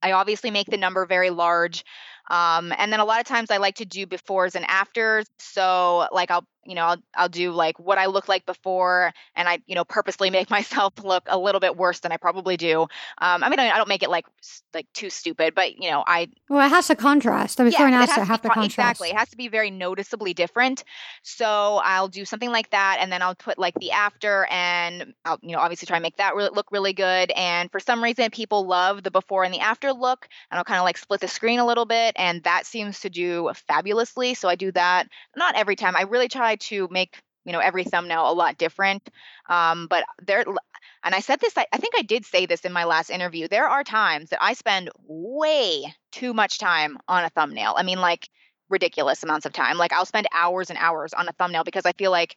[0.02, 1.84] I obviously make the number very large.
[2.30, 5.28] Um, and then a lot of times I like to do befores and afters.
[5.40, 9.48] So like I'll you know I'll I'll do like what I look like before, and
[9.48, 12.82] I you know purposely make myself look a little bit worse than I probably do.
[13.18, 14.26] Um, I mean I don't make it like
[14.74, 17.58] like too stupid, but you know I Well, it has to contrast.
[17.58, 18.92] The before yeah, and it after has to have to con- contrast.
[18.92, 19.10] Exactly.
[19.10, 20.84] It has to be very noticeably different.
[21.24, 25.40] So I'll do something like that and then I'll put like the after and I'll,
[25.42, 27.32] you know, obviously try and make that really, look really good.
[27.32, 30.28] And for some reason, people love the before and the after look.
[30.50, 32.11] And I'll kind of like split the screen a little bit.
[32.16, 34.34] And that seems to do fabulously.
[34.34, 35.96] So I do that not every time.
[35.96, 39.10] I really try to make you know every thumbnail a lot different
[39.50, 40.46] um, but there
[41.04, 43.48] and i said this I, I think i did say this in my last interview
[43.48, 48.00] there are times that i spend way too much time on a thumbnail i mean
[48.00, 48.30] like
[48.70, 51.92] ridiculous amounts of time like i'll spend hours and hours on a thumbnail because i
[51.94, 52.36] feel like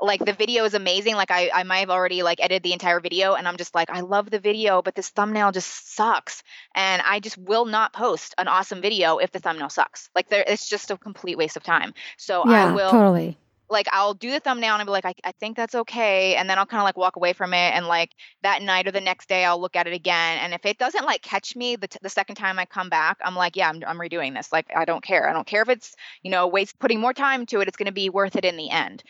[0.00, 3.00] like the video is amazing like i i might have already like edited the entire
[3.00, 6.42] video and i'm just like i love the video but this thumbnail just sucks
[6.74, 10.44] and i just will not post an awesome video if the thumbnail sucks like there
[10.46, 13.36] it's just a complete waste of time so yeah, i will totally.
[13.68, 16.34] like I'll do the thumbnail and I'll be like, I, I think that's okay.
[16.34, 17.72] And then I'll kind of like walk away from it.
[17.72, 18.10] And like
[18.42, 20.38] that night or the next day, I'll look at it again.
[20.38, 23.18] And if it doesn't like catch me the, t- the second time I come back,
[23.24, 24.50] I'm like, yeah, I'm, I'm redoing this.
[24.52, 25.30] Like, I don't care.
[25.30, 27.68] I don't care if it's, you know, waste putting more time to it.
[27.68, 29.04] It's going to be worth it in the end.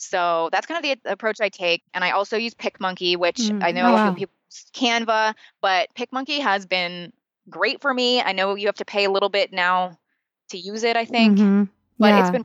[0.00, 1.82] So that's kind of the approach I take.
[1.94, 4.08] And I also use PicMonkey, which Mm, I know oh, a lot wow.
[4.08, 7.12] of people use Canva, but PicMonkey has been
[7.48, 8.20] great for me.
[8.22, 9.98] I know you have to pay a little bit now
[10.50, 11.68] to use it, I think, Mhm.
[11.98, 12.20] but yeah.
[12.20, 12.44] it's been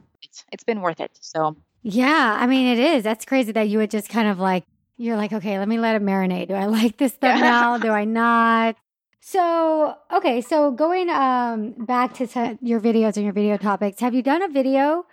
[0.52, 1.12] it's been worth it.
[1.22, 3.04] So Yeah, I mean, it is.
[3.04, 4.63] That's crazy that you would just kind of like,
[4.98, 6.48] you're like, okay, let me let it marinate.
[6.48, 7.80] Do I like this thumbnail?
[7.80, 8.76] Do I not?
[9.22, 14.13] So, okay, so going um back to t- your videos and your video topics, have
[14.13, 15.06] you done a video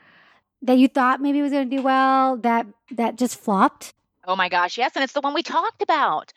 [0.63, 3.95] that you thought maybe was going to do well that that just flopped?
[4.27, 6.33] Oh my gosh, yes, and it's the one we talked about.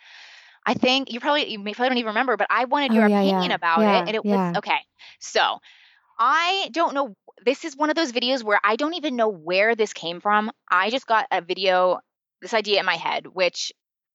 [0.66, 3.22] I think you probably you probably don't even remember, but I wanted Oh, your yeah,
[3.22, 4.80] opinion yeah, about yeah, it, and it was okay.
[5.20, 5.60] So
[6.18, 7.16] I don't know.
[7.46, 10.52] This is one of those videos where I don't even know where this came from.
[10.70, 12.00] I just got a video,
[12.42, 13.72] this idea in my head, which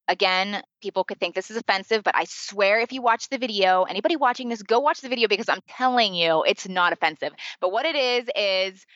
[0.09, 3.85] again, people could think this is offensive, but I swear if you watch the video,
[3.85, 7.33] anybody watching this, go watch the video because I'm telling you it's not offensive.
[7.61, 8.87] But what it is is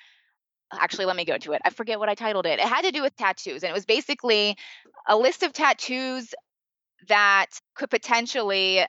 [0.79, 1.63] actually let me go to it.
[1.65, 2.59] I forget what I titled it.
[2.59, 4.57] It had to do with tattoos and it was basically
[5.09, 6.35] a list of tattoos
[7.09, 8.85] that could potentially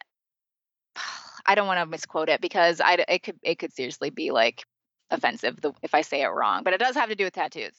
[1.47, 4.63] I don't want to misquote it because I it could it could seriously be like
[5.11, 7.73] offensive if I say it wrong, but it does have to do with tattoos.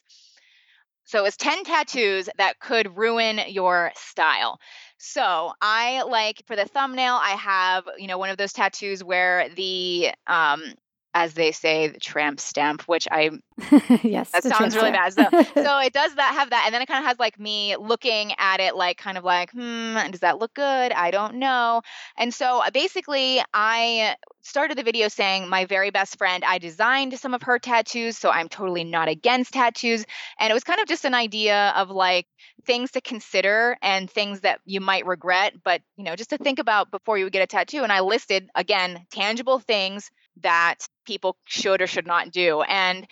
[1.04, 4.58] So it's 10 tattoos that could ruin your style.
[4.98, 9.48] So I like for the thumbnail, I have, you know, one of those tattoos where
[9.50, 10.74] the um
[11.16, 13.30] as they say, the tramp stamp, which I
[14.02, 15.14] yes, that sounds really bad.
[15.14, 17.74] So, so it does that have that, and then it kind of has like me
[17.76, 20.92] looking at it, like kind of like, hmm, does that look good?
[20.92, 21.80] I don't know.
[22.18, 27.18] And so uh, basically, I started the video saying my very best friend, I designed
[27.18, 30.04] some of her tattoos, so I'm totally not against tattoos,
[30.38, 32.26] and it was kind of just an idea of like
[32.66, 36.58] things to consider and things that you might regret, but you know, just to think
[36.58, 37.82] about before you would get a tattoo.
[37.84, 40.10] And I listed again tangible things
[40.42, 42.62] that people should or should not do.
[42.62, 43.06] And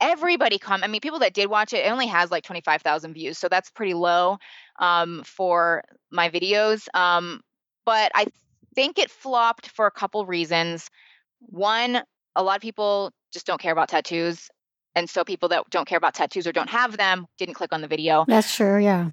[0.00, 0.82] everybody come.
[0.82, 3.70] I mean, people that did watch it, it only has like 25,000 views, so that's
[3.70, 4.38] pretty low
[4.78, 6.86] um, for my videos.
[6.94, 7.40] Um,
[7.84, 8.26] but I
[8.74, 10.90] think it flopped for a couple reasons.
[11.40, 12.02] One,
[12.36, 14.48] a lot of people just don't care about tattoos.
[14.94, 17.80] And so people that don't care about tattoos or don't have them didn't click on
[17.80, 18.24] the video.
[18.28, 18.78] That's true.
[18.78, 19.10] Yeah.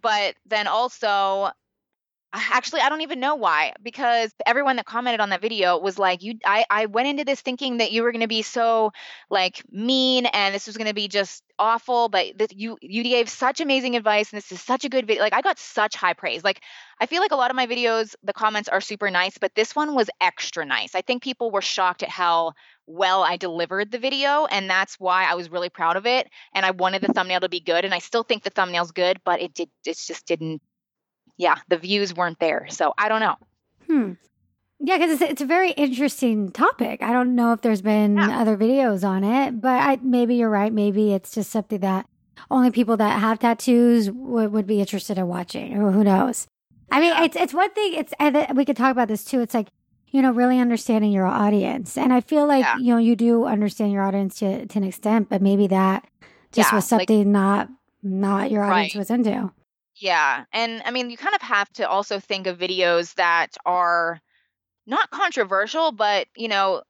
[0.00, 1.50] But then also,
[2.32, 6.22] actually i don't even know why because everyone that commented on that video was like
[6.22, 8.92] you i, I went into this thinking that you were going to be so
[9.30, 13.60] like mean and this was going to be just awful but you you gave such
[13.60, 15.22] amazing advice and this is such a good video.
[15.22, 16.44] Like i got such high praise.
[16.44, 16.62] Like
[17.00, 19.74] i feel like a lot of my videos the comments are super nice but this
[19.74, 20.94] one was extra nice.
[20.94, 22.52] I think people were shocked at how
[22.86, 26.64] well i delivered the video and that's why i was really proud of it and
[26.64, 29.42] i wanted the thumbnail to be good and i still think the thumbnail's good but
[29.42, 30.62] it did it just didn't
[31.38, 32.66] yeah, the views weren't there.
[32.68, 33.36] So I don't know.
[33.86, 34.12] Hmm.
[34.80, 37.02] Yeah, because it's, it's a very interesting topic.
[37.02, 40.72] I don't know if there's been other videos on it, but I, maybe you're right.
[40.72, 42.06] Maybe it's just something that
[42.50, 46.46] only people that have tattoos would, would be interested in watching, or who knows.
[46.92, 47.94] I mean, it's it's one thing.
[47.94, 48.12] It's
[48.54, 49.40] we could talk about this too.
[49.40, 49.68] It's like
[50.10, 53.90] you know, really understanding your audience, and I feel like you know you do understand
[53.92, 56.06] your audience to to an extent, but maybe that
[56.52, 57.68] just Yeah, was like- something not
[58.02, 58.98] not your audience Right.
[59.00, 59.52] was into.
[60.00, 60.44] Yeah.
[60.52, 64.20] And I mean, you kind of have to also think of videos that are
[64.86, 66.82] not controversial, but, you know,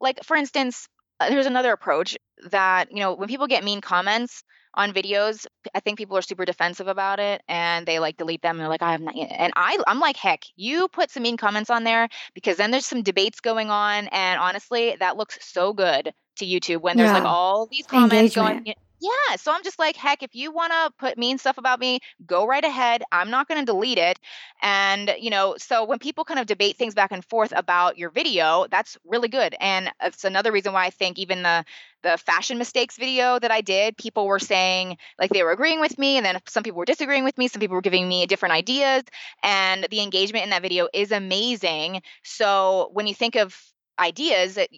[0.00, 0.88] like for instance,
[1.20, 2.16] uh, there's another approach
[2.50, 6.44] that, you know, when people get mean comments on videos, I think people are super
[6.44, 9.16] defensive about it and they like delete them and they're like, I have not.
[9.16, 12.86] And I, I'm like, heck, you put some mean comments on there because then there's
[12.86, 14.06] some debates going on.
[14.08, 18.74] And honestly, that looks so good to YouTube when there's like all these comments going.
[19.00, 22.00] Yeah, so I'm just like, heck, if you want to put mean stuff about me,
[22.26, 23.04] go right ahead.
[23.12, 24.18] I'm not going to delete it.
[24.60, 28.10] And, you know, so when people kind of debate things back and forth about your
[28.10, 29.54] video, that's really good.
[29.60, 31.64] And it's another reason why I think even the
[32.02, 35.98] the fashion mistakes video that I did, people were saying like they were agreeing with
[35.98, 38.54] me and then some people were disagreeing with me, some people were giving me different
[38.54, 39.02] ideas
[39.42, 42.02] and the engagement in that video is amazing.
[42.22, 43.56] So when you think of
[43.98, 44.68] ideas that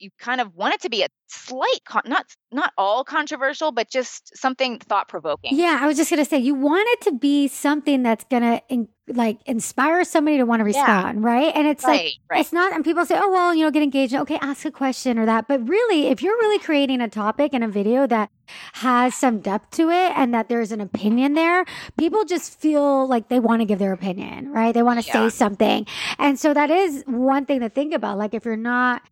[0.00, 3.88] you, kind of want it to be a slight con- not not all controversial but
[3.88, 7.48] just something thought provoking Yeah, I was just gonna say you want it to be
[7.48, 10.80] something that's gonna in, like inspire somebody to want to Yeah.
[10.96, 11.52] respond, right?
[11.54, 12.40] And it's Right, like right.
[12.40, 15.18] it's not, and people say, "Oh, well, you know, get engaged." Okay, ask a question
[15.18, 18.30] or that, but really, if you're really creating a topic in a video that
[18.74, 21.64] has some depth to it and that there's an opinion there,
[21.96, 24.72] people just feel like they want to give their opinion, right?
[24.74, 25.12] They want to Yeah.
[25.12, 25.86] say something,
[26.18, 28.18] and so that is one thing to think about.
[28.18, 29.02] Like if you're not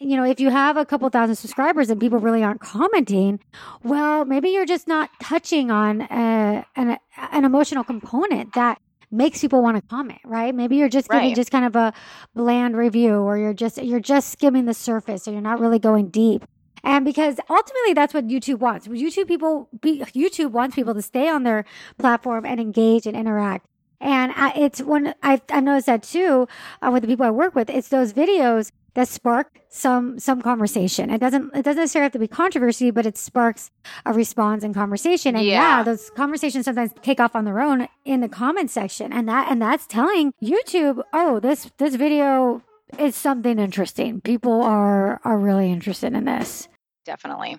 [0.00, 3.38] you know, if you have a couple thousand subscribers and people really aren't commenting,
[3.84, 6.98] well, maybe you're just not touching on uh an,
[7.32, 8.80] an emotional component that
[9.12, 10.54] makes people want to comment, right?
[10.54, 11.36] Maybe you're just giving Right.
[11.36, 11.92] just kind of a
[12.34, 16.08] bland review or you're just you're just skimming the surface or you're not really going
[16.08, 16.44] deep.
[16.82, 18.88] And because ultimately that's what YouTube wants.
[18.88, 21.64] YouTube people be, YouTube wants people to stay on their
[21.98, 23.66] platform and engage and interact.
[24.00, 26.48] And I, it's when I I noticed that too
[26.80, 27.68] uh, with the people I work with.
[27.68, 31.10] It's those videos that spark some some conversation.
[31.10, 33.70] It doesn't it doesn't necessarily have to be controversy, but it sparks
[34.04, 35.36] a response and conversation.
[35.36, 35.82] And yeah, Yeah.
[35.84, 39.60] those conversations sometimes take off on their own in the comment section, and that and
[39.62, 42.62] that's telling YouTube, oh, this this video
[42.98, 44.20] is something interesting.
[44.20, 46.68] People are are really interested in this.
[47.04, 47.58] definitely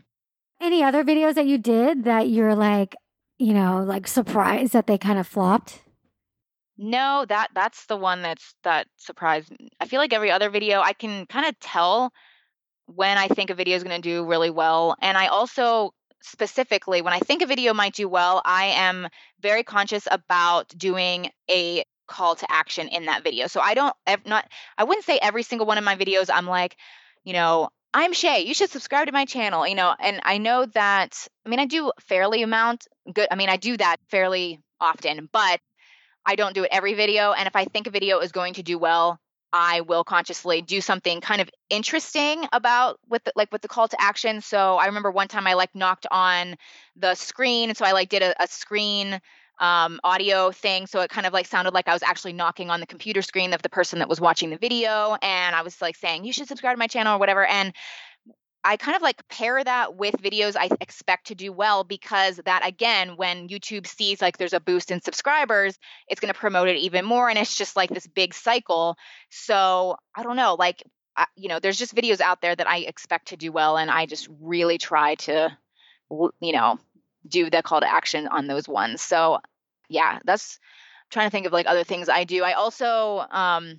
[0.59, 2.95] Any other videos that you did that you're like,
[3.39, 5.81] you know, like surprised that they kind of flopped?
[6.83, 9.69] No that that's the one that's that surprised me.
[9.79, 12.11] i feel like every other video i can kind of tell
[12.87, 17.03] when i think a video is going to do really well and i also specifically
[17.03, 19.07] when i think a video might do well i am
[19.41, 24.25] very conscious about doing a call to action in that video so i don't ev-
[24.25, 24.47] not
[24.79, 26.77] i wouldn't say every single one of my videos i'm like
[27.23, 30.65] you know i'm Shea you should subscribe to my channel you know and i know
[30.73, 35.29] that i mean i do fairly amount good i mean i do that fairly often
[35.31, 35.59] but
[36.25, 37.31] I don't do it every video.
[37.31, 39.19] And if I think a video is going to do well,
[39.53, 43.87] I will consciously do something kind of interesting about with the, like with the call
[43.87, 44.39] to action.
[44.41, 46.55] So I remember one time I like knocked on
[46.95, 49.19] the screen, and so I like did a, a screen
[49.59, 50.87] um, audio thing.
[50.87, 53.53] So it kind of like sounded like I was actually knocking on the computer screen
[53.53, 56.47] of the person that was watching the video, and I was like saying, "You should
[56.47, 57.45] subscribe to my channel" or whatever.
[57.45, 57.73] And
[58.63, 62.65] I kind of like pair that with videos I expect to do well because that
[62.65, 66.77] again, when YouTube sees like there's a boost in subscribers, it's going to promote it
[66.77, 67.29] even more.
[67.29, 68.97] And it's just like this big cycle.
[69.29, 70.83] So I don't know, like,
[71.17, 73.77] I, you know, there's just videos out there that I expect to do well.
[73.77, 75.57] And I just really try to,
[76.09, 76.79] you know,
[77.27, 79.01] do the call to action on those ones.
[79.01, 79.39] So
[79.89, 82.43] yeah, that's I'm trying to think of like other things I do.
[82.43, 83.75] I also um,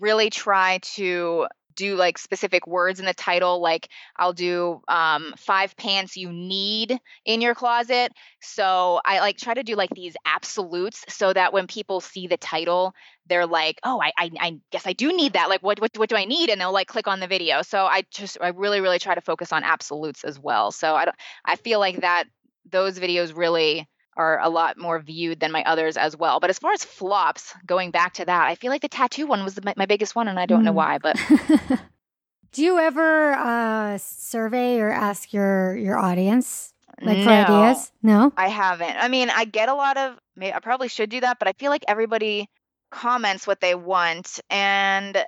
[0.00, 1.46] really try to
[1.76, 6.98] do like specific words in the title like i'll do um, five pants you need
[7.24, 8.12] in your closet.
[8.40, 12.36] So i like try to do like these absolutes so that when people see the
[12.36, 12.94] title
[13.26, 15.48] they're like oh i i, I guess i do need that.
[15.48, 16.50] Like what, what what do i need?
[16.50, 17.62] And they'll like click on the video.
[17.62, 20.72] So i just i really really try to focus on absolutes as well.
[20.72, 22.24] So i don't i feel like that
[22.70, 26.40] those videos really are a lot more viewed than my others as well.
[26.40, 29.44] But as far as flops, going back to that, I feel like the tattoo one
[29.44, 30.66] was the, my, my, biggest one, and I don't mm.
[30.66, 30.98] know why.
[30.98, 31.16] But
[32.52, 37.92] do you ever uh, survey or ask your your audience like no, for ideas?
[38.02, 38.96] No, I haven't.
[38.96, 40.18] I mean, I get a lot of.
[40.40, 42.48] I probably should do that, but I feel like everybody
[42.90, 45.24] comments what they want, and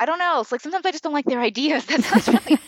[0.00, 0.40] I don't know.
[0.40, 1.84] It's like sometimes I just don't like their ideas.
[1.86, 2.58] That sounds really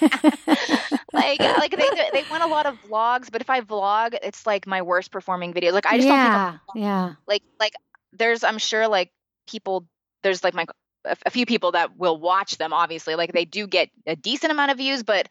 [1.12, 4.66] like like they they want a lot of vlogs, but if I vlog, it's like
[4.66, 5.72] my worst performing video.
[5.72, 7.14] Like I just yeah, don't think yeah.
[7.26, 7.72] Like like
[8.12, 9.11] there's I'm sure like
[9.48, 9.86] people
[10.22, 10.66] there's like my
[11.04, 14.70] a few people that will watch them obviously like they do get a decent amount
[14.70, 15.28] of views but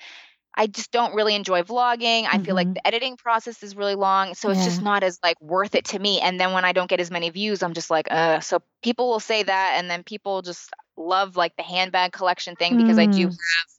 [0.55, 2.25] I just don't really enjoy vlogging.
[2.25, 2.43] I mm-hmm.
[2.43, 2.73] feel like mm-hmm.
[2.73, 4.65] the editing process is really long, so it's yeah.
[4.65, 6.19] just not as like worth it to me.
[6.19, 8.39] And then when I don't get as many views, I'm just like, uh.
[8.39, 12.77] So people will say that, and then people just love like the handbag collection thing
[12.77, 13.01] because mm.
[13.01, 13.29] I do mm.
[13.29, 13.78] have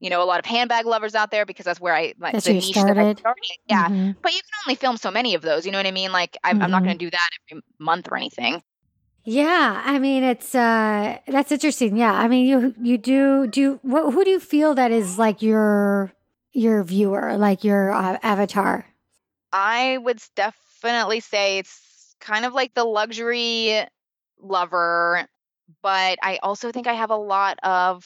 [0.00, 2.46] you know, a lot of handbag lovers out there because that's where I like that's
[2.46, 2.96] the niche started.
[2.96, 3.42] that I started.
[3.66, 3.86] Yeah.
[3.86, 4.10] Mm-hmm.
[4.22, 5.64] But you can only film so many of those.
[5.64, 6.12] You know what I mean?
[6.12, 6.64] Like I'm, mm-hmm.
[6.64, 8.62] I'm not going to do that every month or anything.
[9.28, 11.96] Yeah, I mean it's uh that's interesting.
[11.96, 15.42] Yeah, I mean you you do do what who do you feel that is like
[15.42, 16.12] your
[16.52, 18.86] your viewer, like your uh, avatar?
[19.52, 23.84] I would definitely say it's kind of like the luxury
[24.40, 25.26] lover,
[25.82, 28.04] but I also think I have a lot of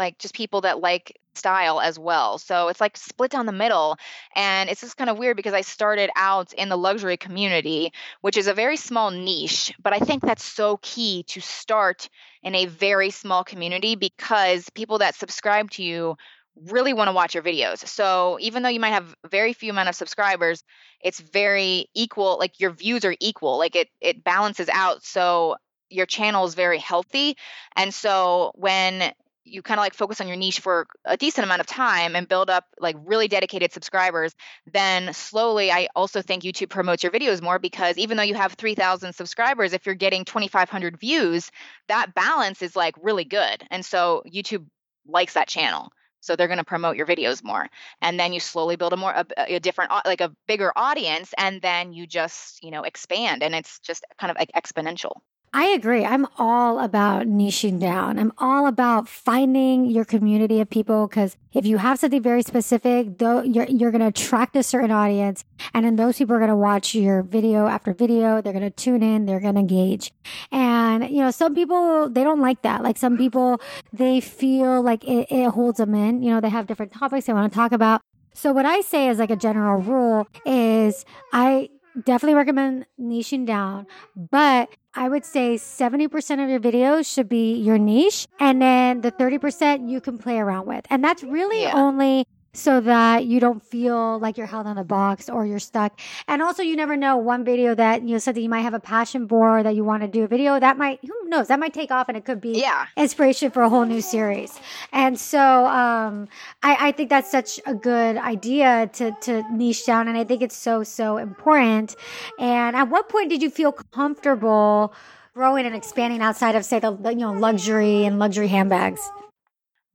[0.00, 2.38] like just people that like style as well.
[2.38, 3.96] So it's like split down the middle.
[4.34, 8.36] And it's just kind of weird because I started out in the luxury community, which
[8.36, 9.72] is a very small niche.
[9.80, 12.08] But I think that's so key to start
[12.42, 16.16] in a very small community because people that subscribe to you
[16.56, 17.86] really want to watch your videos.
[17.86, 20.64] So even though you might have very few amount of subscribers,
[21.00, 23.58] it's very equal, like your views are equal.
[23.58, 25.04] Like it it balances out.
[25.04, 25.56] So
[25.90, 27.36] your channel is very healthy.
[27.76, 29.12] And so when
[29.50, 32.28] you kind of like focus on your niche for a decent amount of time and
[32.28, 34.34] build up like really dedicated subscribers,
[34.72, 38.52] then slowly I also think YouTube promotes your videos more because even though you have
[38.54, 41.50] 3,000 subscribers, if you're getting 2,500 views,
[41.88, 43.64] that balance is like really good.
[43.70, 44.66] And so YouTube
[45.06, 45.90] likes that channel.
[46.20, 47.66] So they're going to promote your videos more.
[48.02, 51.32] And then you slowly build a more, a, a different, like a bigger audience.
[51.38, 55.20] And then you just, you know, expand and it's just kind of like exponential.
[55.52, 56.04] I agree.
[56.04, 58.20] I'm all about niching down.
[58.20, 63.18] I'm all about finding your community of people because if you have something very specific,
[63.18, 65.44] though you're you're going to attract a certain audience,
[65.74, 68.40] and then those people are going to watch your video after video.
[68.40, 69.26] They're going to tune in.
[69.26, 70.12] They're going to engage,
[70.52, 72.84] and you know some people they don't like that.
[72.84, 73.60] Like some people
[73.92, 76.22] they feel like it, it holds them in.
[76.22, 78.02] You know they have different topics they want to talk about.
[78.34, 81.70] So what I say is like a general rule is I
[82.04, 83.86] definitely recommend niching down,
[84.16, 89.12] but I would say 70% of your videos should be your niche, and then the
[89.12, 90.84] 30% you can play around with.
[90.90, 91.74] And that's really yeah.
[91.74, 95.98] only so that you don't feel like you're held on a box or you're stuck.
[96.26, 98.80] And also, you never know one video that, you know, something you might have a
[98.80, 101.72] passion for that you want to do a video that might, who knows, that might
[101.72, 102.86] take off and it could be yeah.
[102.96, 104.58] inspiration for a whole new series.
[104.92, 106.28] And so, um,
[106.62, 110.08] I, I think that's such a good idea to, to niche down.
[110.08, 111.94] And I think it's so, so important.
[112.38, 114.92] And at what point did you feel comfortable
[115.34, 119.00] growing and expanding outside of, say, the, you know, luxury and luxury handbags?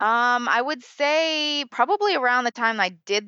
[0.06, 3.28] Um, I would say probably around the time I did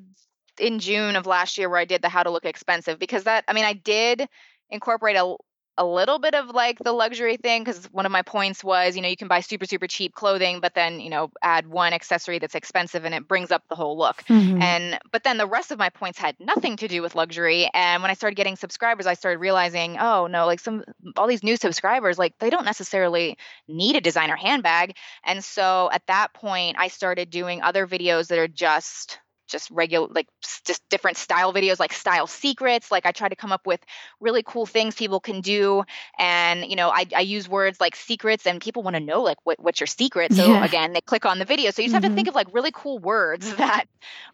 [0.59, 3.45] in June of last year where I did the how to look expensive because that
[3.47, 4.27] I mean I did
[4.69, 5.35] incorporate a
[5.77, 9.01] a little bit of like the luxury thing because one of my points was, you
[9.01, 12.39] know, you can buy super, super cheap clothing, but then, you know, add one accessory
[12.39, 14.23] that's expensive and it brings up the whole look.
[14.23, 14.61] Mhm.
[14.61, 17.69] And, but then the rest of my points had nothing to do with luxury.
[17.73, 20.83] And when I started getting subscribers, I started realizing, oh no, like some,
[21.15, 24.95] all these new subscribers, like they don't necessarily need a designer handbag.
[25.23, 30.07] And so at that point, I started doing other videos that are just, just regular
[30.11, 30.27] like
[30.65, 33.79] just different style videos like style secrets like i try to come up with
[34.19, 35.83] really cool things people can do
[36.19, 39.37] and you know i, I use words like secrets and people want to know like
[39.43, 40.63] what, what's your secret so Yeah.
[40.65, 42.15] again they click on the video so you just have to Mhm.
[42.15, 43.85] think of like really cool words that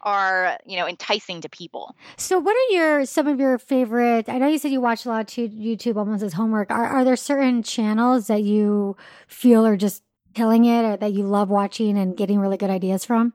[0.02, 4.28] are you know enticing to people So, what are your some of your favorite?
[4.28, 6.70] I know you said you watch a lot of YouTube almost as homework.
[6.70, 8.96] Are are there certain channels that you
[9.26, 10.02] feel are just
[10.34, 13.32] killing it, or that you love watching and getting really good ideas from?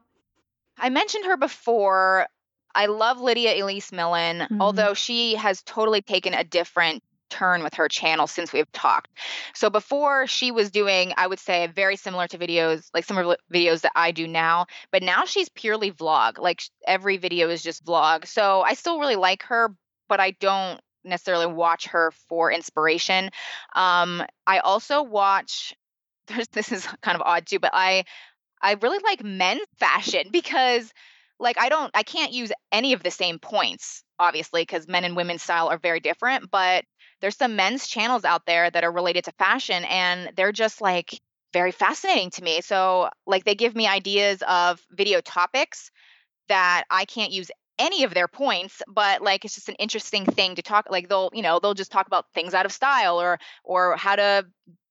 [0.80, 2.26] I mentioned her before.
[2.74, 4.60] I love Lydia Elise Millen, Mhm.
[4.60, 9.10] although she has totally taken a different turn with her channel since we've talked.
[9.54, 13.26] So before she was doing, I would say, very similar to videos, like some of
[13.26, 16.38] the videos that I do now, but now she's purely vlog.
[16.38, 18.26] Like every video is just vlog.
[18.26, 19.74] So I still really like her,
[20.08, 23.30] but I don't necessarily watch her for inspiration.
[23.74, 25.74] Um, I also watch.
[26.26, 28.04] There's, this is kind of odd too, but I
[28.62, 30.92] I really like men's fashion because
[31.38, 35.16] like I don't I can't use any of the same points obviously because men and
[35.16, 36.84] women's style are very different, but
[37.20, 41.18] there's some men's channels out there that are related to fashion and they're just like
[41.52, 42.60] very fascinating to me.
[42.60, 45.90] So like they give me ideas of video topics
[46.48, 50.54] that I can't use any of their points but like it's just an interesting thing
[50.54, 53.38] to talk like they'll you know they'll just talk about things out of style or
[53.64, 54.44] or how to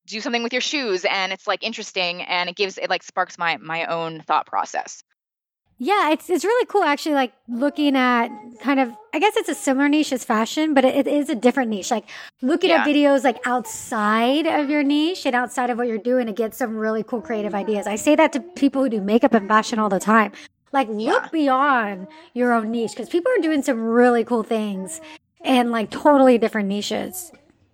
[0.10, 3.38] do something with your shoes and it's like interesting and it gives it like sparks
[3.38, 5.04] my my own thought process
[5.82, 7.16] Yeah, it's it's really cool actually.
[7.16, 8.28] Like looking at
[8.60, 11.36] kind of, I guess it's a similar niche as fashion, but it, it is a
[11.36, 11.90] different niche.
[11.90, 12.06] Like
[12.42, 16.34] looking at videos like outside of your niche and outside of what you're doing to
[16.34, 17.88] get some really cool creative ideas.
[17.88, 20.34] I say that to people who do makeup and fashion all the time.
[20.74, 25.00] Like look beyond your own niche because people are doing some really cool things
[25.46, 27.32] and like totally different niches.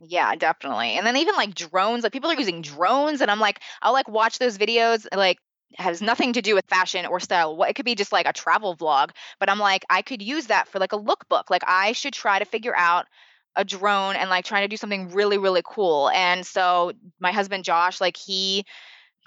[0.07, 0.97] Yeah, definitely.
[0.97, 4.07] And then even like drones, like people are using drones, and I'm like, I'll like
[4.09, 5.37] watch those videos, like
[5.77, 7.55] has nothing to do with fashion or style.
[7.55, 10.47] What it could be just like a travel vlog, but I'm like, I could use
[10.47, 11.49] that for like a lookbook.
[11.49, 13.05] Like I should try to figure out
[13.55, 16.09] a drone and like trying to do something really, really cool.
[16.09, 18.65] And so my husband Josh, like he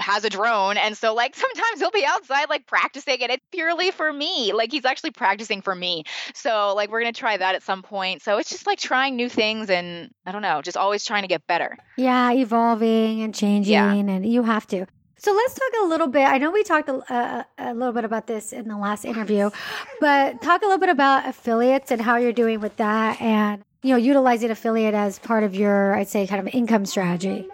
[0.01, 3.91] has a drone and so like sometimes he'll be outside like practicing and it's purely
[3.91, 7.63] for me like he's actually practicing for me so like we're gonna try that at
[7.63, 11.05] some point so it's just like trying new things and i don't know just always
[11.05, 13.93] trying to get better Yeah, evolving and changing, Yeah.
[13.93, 14.87] and you have to.
[15.21, 16.23] So let's talk a little bit.
[16.23, 19.51] I know we talked a, uh, a little bit about this in the last interview,
[20.01, 23.91] but talk a little bit about affiliates and how you're doing with that, and you
[23.91, 27.49] know, utilizing affiliate as part of your, I'd say, kind of income strategy.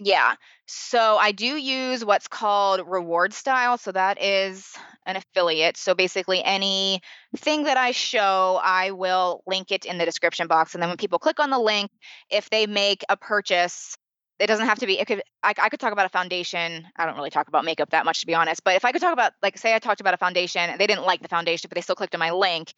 [0.00, 0.34] Yeah.
[0.66, 3.76] So I do use what's called reward style.
[3.76, 4.72] So that is
[5.04, 5.76] an affiliate.
[5.76, 7.00] So basically, any
[7.36, 10.74] thing that I show, I will link it in the description box.
[10.74, 11.90] And then when people click on the link,
[12.30, 13.96] if they make a purchase,
[14.38, 14.98] it doesn't have to be.
[14.98, 15.22] It could.
[15.42, 16.86] I, I could talk about a foundation.
[16.96, 18.64] I don't really talk about makeup that much, to be honest.
[18.64, 21.04] But if I could talk about, like, say, I talked about a foundation, they didn't
[21.04, 22.72] like the foundation, but they still clicked on my link,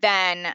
[0.00, 0.52] then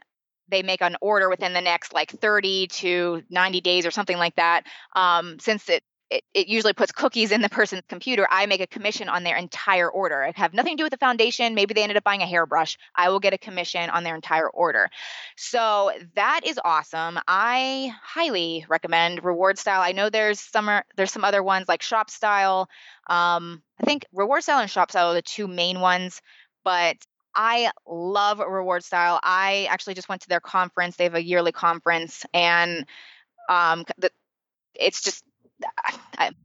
[0.48, 4.34] they make an order within the next like 30 to 90 days or something like
[4.34, 4.64] that.
[4.94, 5.82] Um, since it
[6.12, 8.26] it, it usually puts cookies in the person's computer.
[8.30, 10.22] I make a commission on their entire order.
[10.22, 11.54] It have nothing to do with the foundation.
[11.54, 12.76] Maybe they ended up buying a hairbrush.
[12.94, 14.90] I will get a commission on their entire order.
[15.36, 17.18] So that is awesome.
[17.26, 19.80] I highly recommend Reward Style.
[19.80, 22.68] I know there's some there's some other ones like Shop Style.
[23.06, 26.20] Um, I think Reward Style and Shop Style are the two main ones,
[26.62, 26.96] but
[27.34, 29.18] I love Reward Style.
[29.22, 30.96] I actually just went to their conference.
[30.96, 32.84] They have a yearly conference, and
[33.48, 34.10] um, the,
[34.74, 35.31] it's just I,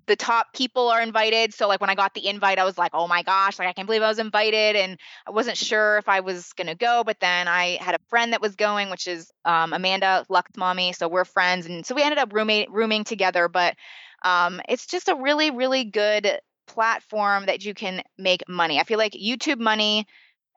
[0.07, 1.53] the top people are invited.
[1.53, 3.73] So like when I got the invite, I was like, oh my gosh, like I
[3.73, 4.97] can't believe I was invited, and
[5.27, 7.03] I wasn't sure if I was gonna go.
[7.05, 10.93] But then I had a friend that was going, which is um, Amanda Lux Mommy.
[10.93, 13.47] So we're friends, and so we ended up roommate rooming together.
[13.47, 13.75] But
[14.23, 18.79] um, it's just a really really good platform that you can make money.
[18.79, 20.05] I feel like YouTube money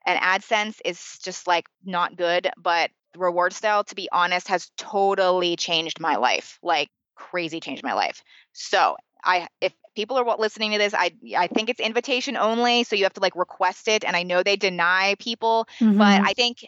[0.07, 5.57] and AdSense is just like not good, but reward style, to be honest, has totally
[5.57, 6.59] changed my life.
[6.63, 8.25] Like crazy changed my life.
[8.53, 12.97] So I if people are listening to this, I I think it's invitation only, so
[12.97, 14.05] you have to like request it.
[14.05, 15.67] And I know they deny people,
[15.99, 16.29] but Mhm.
[16.29, 16.59] I think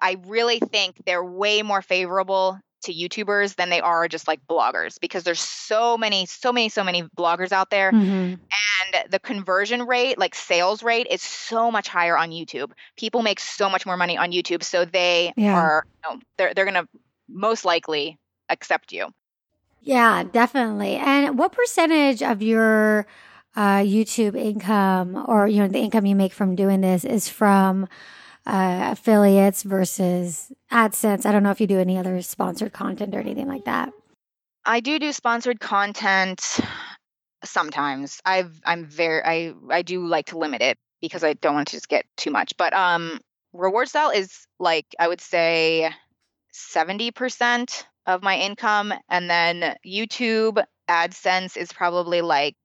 [0.00, 5.00] I really think they're way more favorable to YouTubers than they are just like bloggers
[5.00, 8.40] because there's so many, so many, so many bloggers out there Mhm.
[8.92, 13.40] and the conversion rate like sales rate is so much higher on youtube people make
[13.40, 15.54] so much more money on youtube so they Yeah.
[15.54, 16.88] are you know, they're, they're gonna
[17.28, 18.18] most likely
[18.48, 19.08] accept you
[19.84, 20.96] Yeah, definitely.
[20.96, 23.06] And what percentage of your
[23.54, 27.86] uh, YouTube income or, you know, the income you make from doing this is from
[28.46, 31.26] uh, affiliates versus AdSense?
[31.26, 33.92] I don't know if you do any other sponsored content or anything like that.
[34.64, 36.60] I do do sponsored content
[37.44, 38.22] sometimes.
[38.24, 41.76] I've I'm very I I do like to limit it because I don't want to
[41.76, 42.56] just get too much.
[42.56, 43.20] But um
[43.52, 45.90] reward style is like I would say
[46.54, 52.56] 70% of my income and then YouTube AdSense is probably like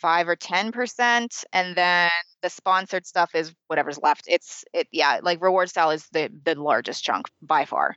[0.00, 2.10] 5 or 10% and then
[2.42, 4.24] the sponsored stuff is whatever's left.
[4.28, 7.96] It's it yeah, like reward style is the the largest chunk by far.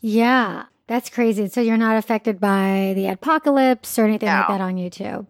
[0.00, 1.48] Yeah, that's crazy.
[1.48, 5.26] So you're not affected by the adpocalypse or anything like that on YouTube.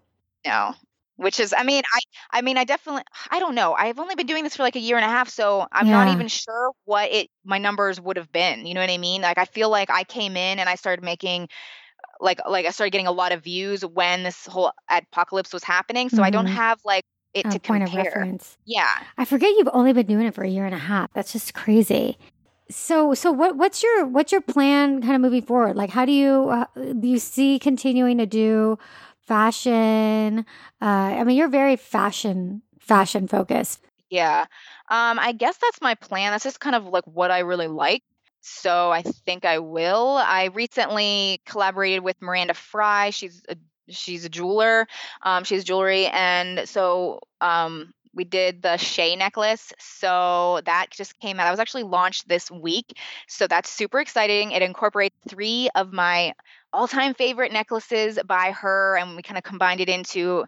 [0.47, 0.75] No.
[1.21, 2.01] Which is I mean, I
[2.39, 3.75] I mean I definitely I don't know.
[3.75, 6.09] I've only been doing this for like a year and a half, so I'm not
[6.09, 8.65] even sure what it my numbers would have been.
[8.67, 9.21] You know what I mean?
[9.23, 11.49] Like I feel like I came in and I started making
[12.21, 16.09] like like I started getting a lot of views when this whole adpocalypse was happening,
[16.09, 16.55] so I don't Mhm.
[16.55, 17.05] have like
[17.35, 18.01] it A to point compare.
[18.01, 18.57] of reference.
[18.65, 18.89] Yeah.
[19.19, 21.13] I forget you've only been doing it for a year and a half.
[21.13, 22.19] That's just crazy.
[22.71, 25.77] So, so what, what's your, what's your plan kind of moving forward?
[25.77, 28.79] Like, how do you, uh, do you see continuing to do
[29.31, 30.45] fashion?
[30.83, 33.81] Uh, I mean, you're very fashion, fashion focused.
[34.11, 34.41] Yeah.
[34.91, 36.33] Um, I guess that's my plan.
[36.33, 38.03] That's just kind of like what I really like.
[38.41, 40.17] So I think I will.
[40.17, 43.11] I recently collaborated with Miranda Frye.
[43.11, 43.55] She's a
[43.89, 44.89] she's a jeweler.
[45.23, 49.73] Um, she's jewelry, and so um, we did the Shea necklace.
[49.79, 51.47] So that just came out.
[51.47, 52.99] I was actually launched this week.
[53.29, 54.51] So that's super exciting.
[54.51, 56.33] It incorporates three of my
[56.73, 60.45] all-time favorite necklaces by her, and we kind of combined it into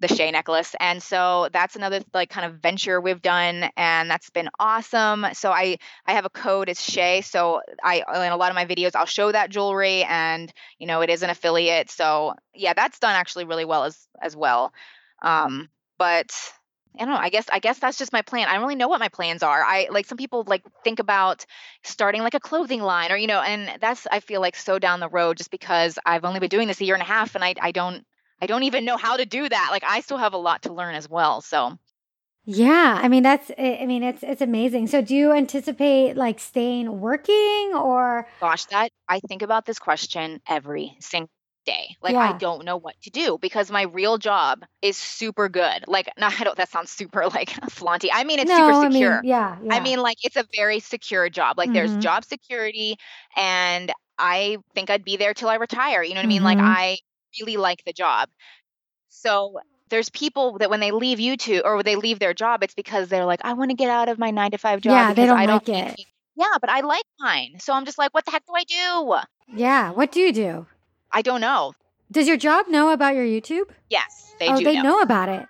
[0.00, 0.74] the Shea necklace.
[0.78, 5.26] And so that's another like kind of venture we've done and that's been awesome.
[5.32, 7.20] So I I have a code it's Shea.
[7.22, 11.00] So I in a lot of my videos I'll show that jewelry and you know
[11.00, 11.90] it is an affiliate.
[11.90, 14.72] So yeah, that's done actually really well as as well.
[15.20, 16.30] Um but
[16.98, 17.20] I don't know.
[17.20, 18.48] I guess I guess that's just my plan.
[18.48, 19.62] I don't really know what my plans are.
[19.64, 21.44] I like some people like think about
[21.84, 25.00] starting like a clothing line or you know, and that's I feel like so down
[25.00, 27.44] the road just because I've only been doing this a year and a half and
[27.44, 28.04] I I don't
[28.40, 29.68] I don't even know how to do that.
[29.70, 31.40] Like I still have a lot to learn as well.
[31.40, 31.78] So
[32.44, 32.98] Yeah.
[33.02, 34.86] I mean, that's, I mean, it's, it's amazing.
[34.86, 40.40] So do you anticipate like staying working or, gosh, that I think about this question
[40.48, 41.30] every single
[41.72, 41.96] day.
[42.02, 42.28] Like Yeah.
[42.28, 45.84] I don't know what to do because my real job is super good.
[45.86, 48.10] Like no, I don't that sounds super like flaunty.
[48.12, 49.20] I mean it's No, super I mean, secure.
[49.24, 51.58] yeah, I mean like it's a very secure job.
[51.58, 51.74] Like Mhm.
[51.74, 52.96] there's job security
[53.36, 56.02] and I think I'd be there till I retire.
[56.02, 56.42] You know what I mean?
[56.42, 56.64] Like Mhm.
[56.64, 56.98] I
[57.40, 58.28] really like the job.
[59.08, 59.58] So
[59.90, 63.08] there's people that when they leave YouTube or when they leave their job, it's because
[63.08, 64.92] they're like, I want to get out of my nine to five job.
[64.92, 66.06] Yeah, they don't I like think it.
[66.36, 67.56] Yeah, but I like mine.
[67.60, 69.18] So I'm just like, what the heck do I do?
[69.48, 69.90] yeah.
[69.92, 70.66] What do you do?
[71.10, 71.74] I don't know.
[72.10, 73.68] Does your job know about your YouTube?
[73.90, 74.82] Yes, they oh, do they know.
[74.82, 75.46] know about it.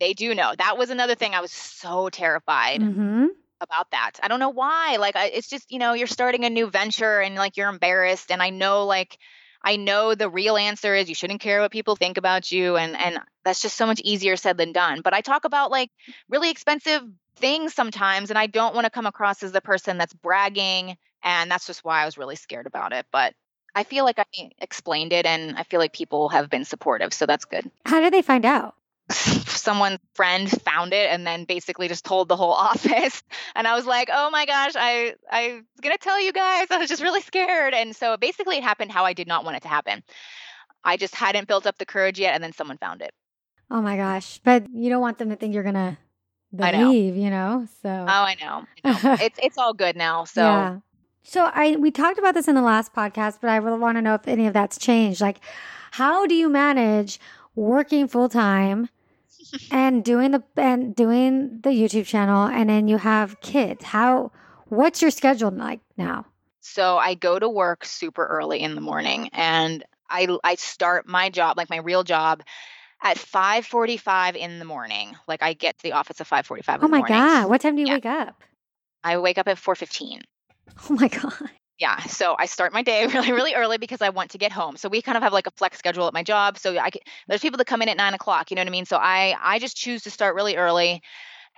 [0.00, 0.54] They do know.
[0.56, 3.26] That was another thing I was so terrified Mm-hmm.
[3.60, 4.12] about that.
[4.22, 4.96] I don't know why.
[4.98, 8.30] Like I, it's just, you know, you're starting a new venture and like you're embarrassed
[8.32, 9.18] and I know like
[9.62, 12.96] I know the real answer is you shouldn't care what people think about you and
[12.96, 15.02] and that's just so much easier said than done.
[15.02, 15.90] But I talk about like
[16.30, 17.02] really expensive
[17.36, 21.50] things sometimes and I don't want to come across as the person that's bragging and
[21.50, 23.04] that's just why I was really scared about it.
[23.12, 23.34] But
[23.74, 27.26] I feel like I explained it and I feel like people have been supportive, so
[27.26, 27.70] that's good.
[27.86, 28.74] How did they find out?
[29.10, 33.24] someone's friend found it and then basically just told the whole office
[33.56, 36.78] and i was like oh my gosh i i was gonna tell you guys i
[36.78, 39.62] was just really scared and so basically it happened how i did not want it
[39.62, 40.04] to happen
[40.84, 43.10] i just hadn't built up the courage yet and then someone found it
[43.70, 44.40] Oh my gosh.
[44.42, 45.96] But you don't want them to think you're going to
[46.58, 46.86] I know.
[46.86, 47.68] believe, you know?
[47.82, 49.12] So, oh i know, I know.
[49.20, 50.78] it's it's all good now so yeah.
[51.22, 54.02] So I we talked about this in the last podcast, but I really want to
[54.02, 55.20] know if any of that's changed.
[55.20, 55.40] Like,
[55.92, 57.20] how do you manage
[57.54, 58.88] working full time
[59.70, 63.84] and doing the and doing the YouTube channel, and then you have kids?
[63.84, 64.32] How?
[64.66, 66.26] What's your schedule like now?
[66.60, 71.30] So I go to work super early in the morning and I I start my
[71.30, 72.42] job, like my real job,
[73.02, 75.16] at 5:45 in the morning.
[75.26, 77.48] Like I get to the office at 5:45 in Oh my god!
[77.48, 78.42] What time do you wake up?
[79.02, 80.22] I wake up at 4:15.
[80.90, 81.50] Oh my god!
[81.78, 84.76] Yeah, so I start my day really, really early because I want to get home.
[84.76, 86.58] So we kind of have like a flex schedule at my job.
[86.58, 88.50] So I can, there's people that come in at nine o'clock.
[88.50, 88.86] You know what I mean?
[88.86, 91.02] So I I just choose to start really early,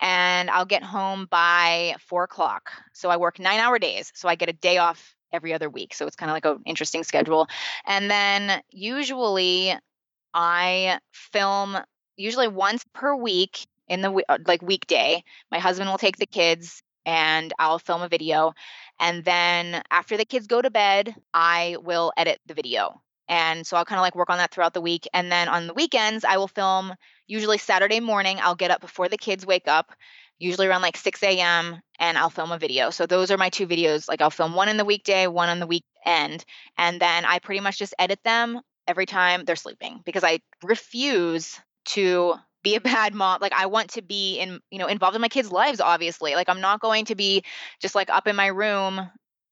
[0.01, 2.71] and I'll get home by four o'clock.
[2.93, 4.13] So I work nine hour days.
[4.15, 5.95] So I get a day off every other week.
[5.95, 7.49] So it's kind of like an interesting schedule.
[7.87, 9.75] And then usually
[10.35, 11.79] I film
[12.17, 15.23] usually once per week in the uh, like weekday.
[15.51, 18.53] My husband will take the kids and I'll film a video.
[19.03, 23.77] And then after the kids go to bed, I will edit the video And so
[23.77, 25.09] I'll kind of like work on that throughout the week.
[25.15, 26.95] And then on the weekends, I will film
[27.27, 28.39] usually Saturday morning.
[28.43, 29.93] I'll get up before the kids wake up,
[30.39, 32.91] usually around like 6 a.m., and I'll film a video.
[32.91, 34.09] So those are my two videos.
[34.09, 36.45] Like I'll film one in the weekday, one on the weekend.
[36.77, 41.61] And then I pretty much just edit them every time they're sleeping because I refuse
[41.87, 45.23] to be a bad mom like i want to be in you know involved in
[45.23, 46.35] my kids lives obviously.
[46.35, 47.45] Like i'm not going to be
[47.81, 49.11] just like up in my room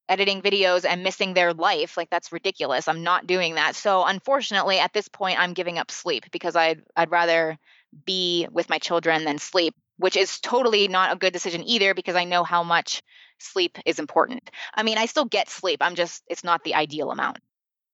[0.09, 1.97] editing videos and missing their life.
[1.97, 2.89] Like that's ridiculous.
[2.89, 3.77] I'm not doing that.
[3.77, 7.59] So unfortunately at this point i'm giving up sleep because i'd i'd rather
[8.05, 12.17] be with my children than sleep which is totally not a good decision either because
[12.17, 13.03] i know how much
[13.39, 14.51] sleep is important.
[14.75, 15.79] I mean i still get sleep.
[15.81, 17.39] I'm just it's not the ideal amount.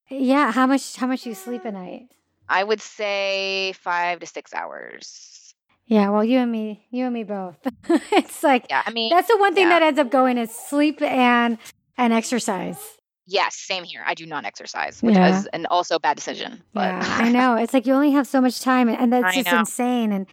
[0.09, 2.09] Yeah, how much how much do you sleep a night?
[2.49, 5.55] I would say five to six hours
[5.87, 7.57] Yeah, well, you and me, you and me both.
[8.13, 9.79] it's like yeah i mean that's the one thing yeah.
[9.79, 11.59] that ends up going is sleep and
[11.99, 12.79] and exercise.
[13.29, 14.03] Yes, same here.
[14.07, 15.31] I do not exercise, which Yeah.
[15.41, 16.63] is an also bad decision.
[16.75, 17.57] But Yeah, I know.
[17.57, 19.59] It's like you only have so much time, and that's I just know.
[19.61, 20.13] insane.
[20.13, 20.27] And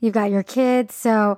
[0.00, 1.36] you've got your kids, so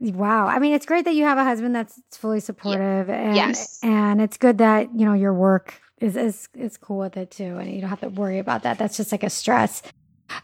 [0.00, 0.46] wow.
[0.46, 3.78] I mean, it's great that you have a husband that's fully supportive, and Yes.
[3.82, 7.58] and it's good that you know your work is is is cool with it too,
[7.58, 8.78] and you don't have to worry about that.
[8.78, 9.82] That's just like a stress.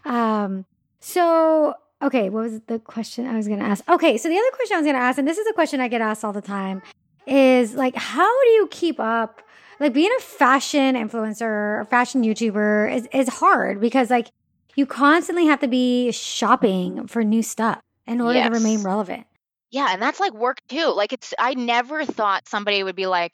[0.04, 0.64] Um.
[1.00, 3.88] So okay, what was the question I was going to ask?
[3.88, 5.80] Okay, so the other question I was going to ask, and this is a question
[5.80, 6.82] I get asked all the time,
[7.26, 9.42] is like, how do you keep up?
[9.80, 14.28] Like being a fashion influencer or fashion YouTuber is, is hard because like
[14.76, 19.26] you constantly have to be shopping for new stuff in order to remain relevant.
[19.70, 20.92] yeah, and that's like work too.
[20.94, 23.32] Like it's I never thought somebody would be like,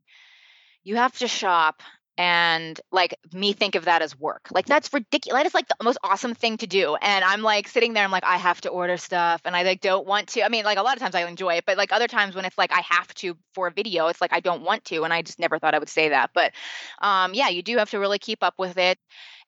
[0.83, 1.83] you have to shop
[2.21, 4.49] and like me think of that as work.
[4.51, 5.41] Like that's ridiculous.
[5.41, 6.95] That is like the most awesome thing to do.
[6.97, 9.81] And I'm like sitting there, I'm like, I have to order stuff and I like
[9.81, 10.45] don't want to.
[10.45, 12.45] I mean, like a lot of times I enjoy it, but like other times when
[12.45, 15.05] it's like I have to for a video, it's like I don't want to.
[15.05, 16.33] And I just never thought I would say that.
[16.35, 16.53] But
[17.01, 18.99] um yeah, you do have to really keep up with it.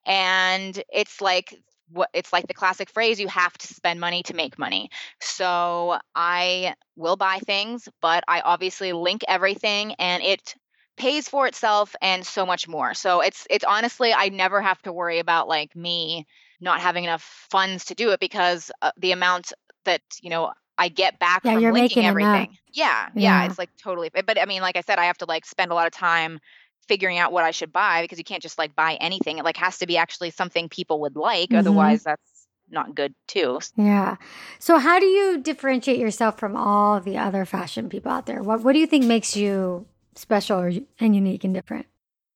[0.07, 1.55] And it's like
[1.91, 4.89] what it's like the classic phrase you have to spend money to make money.
[5.21, 10.55] So I will buy things, but I obviously link everything and it
[11.03, 12.95] pays for itself and so much more.
[12.95, 16.27] So it's it's honestly I never have to worry about like me
[16.61, 19.53] not having enough funds to do it because uh, the amount
[19.85, 22.57] that, you know, I get back Yeah, from you're linking making everything.
[22.73, 23.47] Yeah, yeah, Yeah.
[23.47, 25.75] it's like totally but I mean like I said I have to like spend a
[25.75, 26.41] lot of time
[26.89, 29.39] figuring out what I should buy because you can't just like buy anything.
[29.39, 31.59] It like has to be actually something people would like Mhm.
[31.59, 33.61] otherwise that's not good too.
[33.77, 34.17] Yeah.
[34.59, 38.43] So how do you differentiate yourself from all the other fashion people out there?
[38.43, 40.61] What what do you think makes you special
[41.01, 41.87] and unique and different?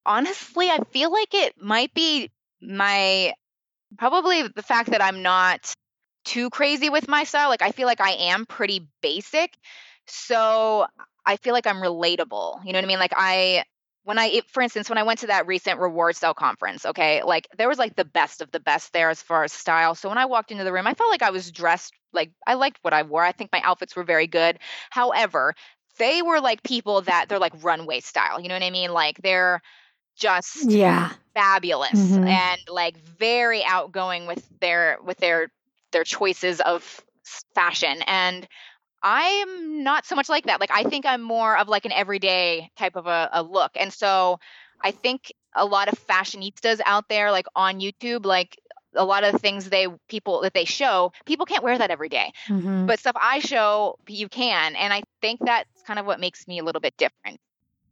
[0.07, 2.31] honestly, I feel like it might be
[2.63, 3.35] my
[3.99, 5.75] probably the fact that I'm not
[6.25, 7.49] too crazy with my style.
[7.49, 9.57] Like I feel like I am pretty basic.
[10.07, 10.87] So
[11.27, 12.65] I feel like I'm relatable.
[12.65, 12.99] You know what I mean?
[12.99, 13.65] Like I
[14.05, 17.49] when I for instance, when I went to that recent reward style conference, okay, like
[17.59, 19.95] there was like the best of the best there as far as style.
[19.95, 22.55] So when I walked into the room, I felt like I was dressed like I
[22.55, 23.23] liked what I wore.
[23.23, 24.59] I think my outfits were very good.
[24.91, 25.55] However,
[25.99, 28.41] they were like people that they're like runway style.
[28.41, 28.93] You know what I mean?
[28.93, 29.61] Like they're
[30.17, 31.11] just Yeah.
[31.35, 32.27] fabulous Mhm.
[32.27, 35.49] and like very outgoing with their with their
[35.93, 37.03] their choices of
[37.55, 38.47] fashion and
[39.03, 42.71] i'm not so much like that like i think i'm more of like an everyday
[42.77, 44.39] type of a, a look and so
[44.83, 48.57] i think a lot of fashionistas out there like on youtube like
[48.95, 52.09] a lot of the things they people that they show people can't wear that every
[52.09, 52.87] day Mhm.
[52.87, 56.59] but stuff i show you can and i think that's kind of what makes me
[56.59, 57.39] a little bit different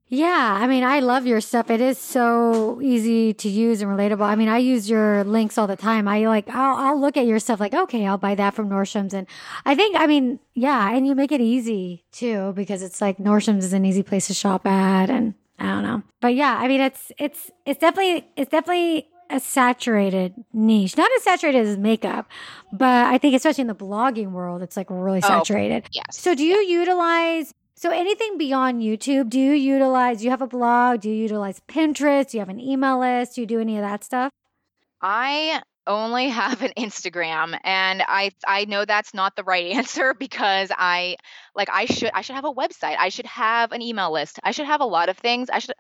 [0.08, 1.70] Yeah, I mean, I love your stuff.
[1.70, 4.22] It is so easy to use and relatable.
[4.32, 6.06] I mean, I use your links all the time.
[6.06, 9.14] I like, I'll, I'll look at your stuff like, okay, I'll buy that from Nordstrom's.
[9.14, 9.26] And
[9.64, 13.64] I think, I mean, yeah, and you make it easy too, because it's like Nordstrom's
[13.64, 15.08] is an easy place to shop at.
[15.08, 16.02] And I don't know.
[16.20, 20.96] But yeah, I mean, it's, it's, it's definitely, it's definitely a saturated niche.
[20.98, 22.28] Not as saturated as makeup,
[22.72, 25.88] but I think especially in the blogging world, it's like really Oh, saturated.
[25.92, 29.30] yes So do you utilize so anything beyond YouTube?
[29.30, 30.18] Do you utilize?
[30.18, 31.00] Do you have a blog?
[31.00, 32.30] Do you utilize Pinterest?
[32.30, 33.34] Do you have an email list?
[33.34, 34.30] Do you do any of that stuff?
[35.00, 40.70] I only have an Instagram and I I know that's not the right answer because
[40.76, 41.16] I
[41.54, 42.96] like I should I should have a website.
[42.98, 44.38] I should have an email list.
[44.42, 45.50] I should have a lot of things.
[45.50, 45.74] I should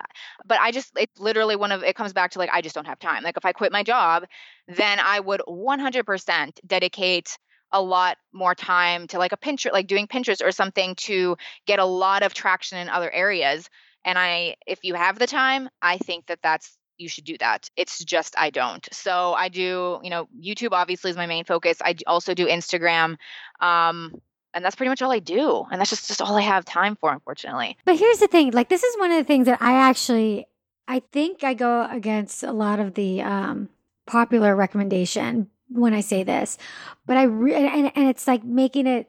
[0.44, 2.86] but I just it's literally one of it comes back to like I just don't
[2.86, 3.22] have time.
[3.22, 4.24] Like if I quit my job,
[4.68, 7.38] then I would 100% dedicate
[7.74, 11.80] a lot more time to like a Pinterest like doing Pinterest or something to get
[11.80, 13.68] a lot of traction in other areas.
[14.04, 17.68] And I if you have the time, I think that that's you should do that.
[17.76, 18.86] It's just I don't.
[18.92, 21.78] So I do, you know, YouTube obviously is my main focus.
[21.82, 23.16] I also do Instagram.
[23.60, 24.14] Um
[24.54, 25.64] and that's pretty much all I do.
[25.72, 27.76] And that's just just all I have time for unfortunately.
[27.84, 30.46] But here's the thing, like this is one of the things that I actually
[30.86, 33.68] I think I go against a lot of the um,
[34.06, 36.58] popular recommendation when I say this,
[37.06, 39.08] but I re- and and it's like making it.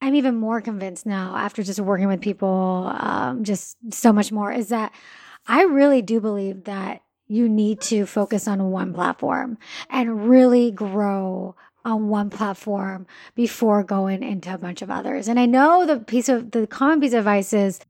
[0.00, 4.52] I'm even more convinced now after just working with people, um, just so much more.
[4.52, 4.92] Is that
[5.46, 11.56] I really do believe that you need to focus on one platform and really grow
[11.84, 15.28] on one platform before going into a bunch of others.
[15.28, 17.80] And I know the piece of the common piece of advice is,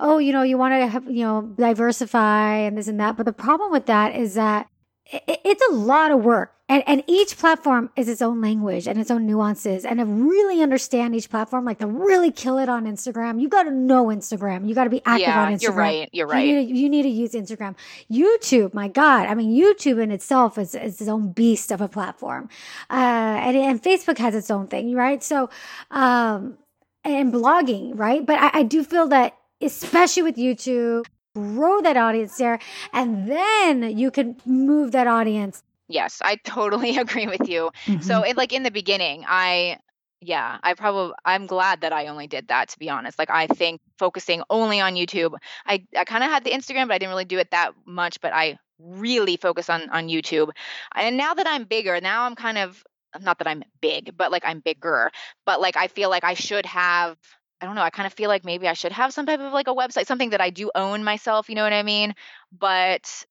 [0.00, 3.16] oh, you know, you want to have, you know, diversify and this and that.
[3.16, 4.68] But the problem with that is that
[5.06, 6.54] it, it's a lot of work.
[6.72, 9.84] And, and each platform is its own language and its own nuances.
[9.84, 13.64] And to really understand each platform, like to really kill it on Instagram, you got
[13.64, 14.66] to know Instagram.
[14.66, 15.62] You got to be active yeah, on Instagram.
[15.62, 16.08] You're right.
[16.12, 16.46] You're right.
[16.46, 17.76] You need, to, you need to use Instagram.
[18.10, 19.26] YouTube, my God.
[19.26, 22.48] I mean, YouTube in itself is, is its own beast of a platform.
[22.88, 25.22] Uh, and, and Facebook has its own thing, right?
[25.22, 25.50] So,
[25.90, 26.56] um,
[27.04, 28.24] and blogging, right?
[28.24, 31.04] But I, I do feel that especially with YouTube,
[31.34, 32.58] grow that audience there,
[32.94, 35.62] and then you can move that audience.
[35.92, 37.70] Yes, I totally agree with you.
[37.86, 38.02] Mm-hmm.
[38.02, 39.78] So, it, like in the beginning, I
[40.20, 43.18] yeah, I probably I'm glad that I only did that to be honest.
[43.18, 45.36] Like I think focusing only on YouTube.
[45.66, 48.20] I I kind of had the Instagram, but I didn't really do it that much,
[48.20, 50.50] but I really focus on on YouTube.
[50.94, 52.84] And now that I'm bigger, now I'm kind of
[53.20, 55.10] not that I'm big, but like I'm bigger,
[55.44, 57.18] but like I feel like I should have
[57.60, 59.52] I don't know, I kind of feel like maybe I should have some type of
[59.52, 62.14] like a website, something that I do own myself, you know what I mean?
[62.56, 63.24] But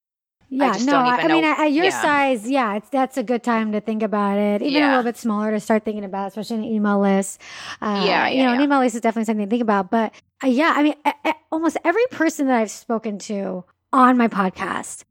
[0.54, 2.02] Yeah, no, I, mean, know- at your yeah.
[2.02, 4.62] size, yeah, it's, that's a good time to think about it.
[4.62, 7.40] Even a little bit smaller to start thinking about, especially an email list.
[7.82, 9.90] Uh, Yeah, you yeah, know, an email list is definitely something to think about.
[9.90, 14.18] But uh, yeah, I mean, a- a- almost every person that I've spoken to on
[14.18, 15.06] my podcast,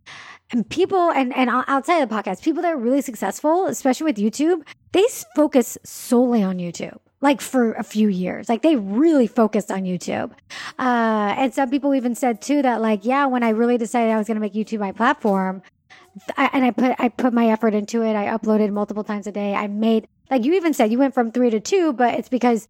[0.53, 4.17] and people, and and outside of the podcast, people that are really successful, especially with
[4.17, 4.63] YouTube,
[4.93, 6.99] they focus solely on YouTube.
[7.23, 10.31] Like for a few years, like they really focused on YouTube.
[10.79, 14.17] Uh, and some people even said too that, like, yeah, when I really decided I
[14.17, 15.61] was going to make YouTube my platform,
[16.39, 18.17] I, and I put I put my effort into it.
[18.17, 19.55] I uploaded multiple times a day.
[19.55, 22.69] I made like you even said you went from three to two, but it's because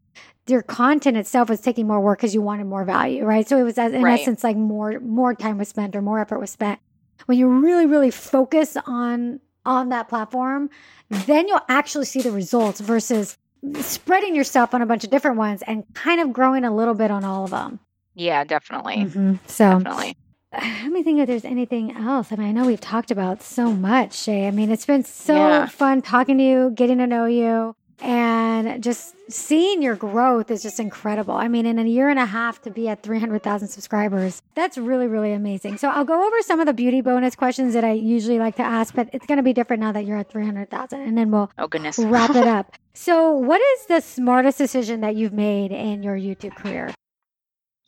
[0.48, 3.46] your content itself was taking more work because you wanted more value, right?
[3.48, 4.18] So it was as- in Right.
[4.20, 6.80] essence like more more time was spent or more effort was spent.
[7.26, 10.70] When you really really focus on on that platform,
[11.08, 13.38] then you'll actually see the results versus
[13.80, 17.10] spreading yourself on a bunch of different ones and kind of growing a little bit
[17.10, 17.80] on all of them.
[18.14, 18.96] yeah, definitely.
[18.96, 19.38] Mhm.
[19.46, 20.16] So Definitely.
[20.52, 22.32] let me think if there's anything else.
[22.32, 24.48] I mean, I know we've talked about so much, Shea.
[24.48, 25.66] I mean, it's been so Yeah.
[25.66, 30.80] fun talking to you, getting to know you, and just seeing your growth is just
[30.80, 31.34] incredible.
[31.34, 35.06] I mean, in a year and a half to be at 300,000 subscribers, that's really,
[35.06, 35.78] really amazing.
[35.78, 38.62] So I'll go over some of the beauty bonus questions that I usually like to
[38.62, 41.50] ask, but it's going to be different now that you're at 300,000, and then we'll
[41.58, 41.98] Oh goodness.
[41.98, 42.76] wrap it up.
[42.94, 46.92] So, what is the smartest decision that you've made in your YouTube career?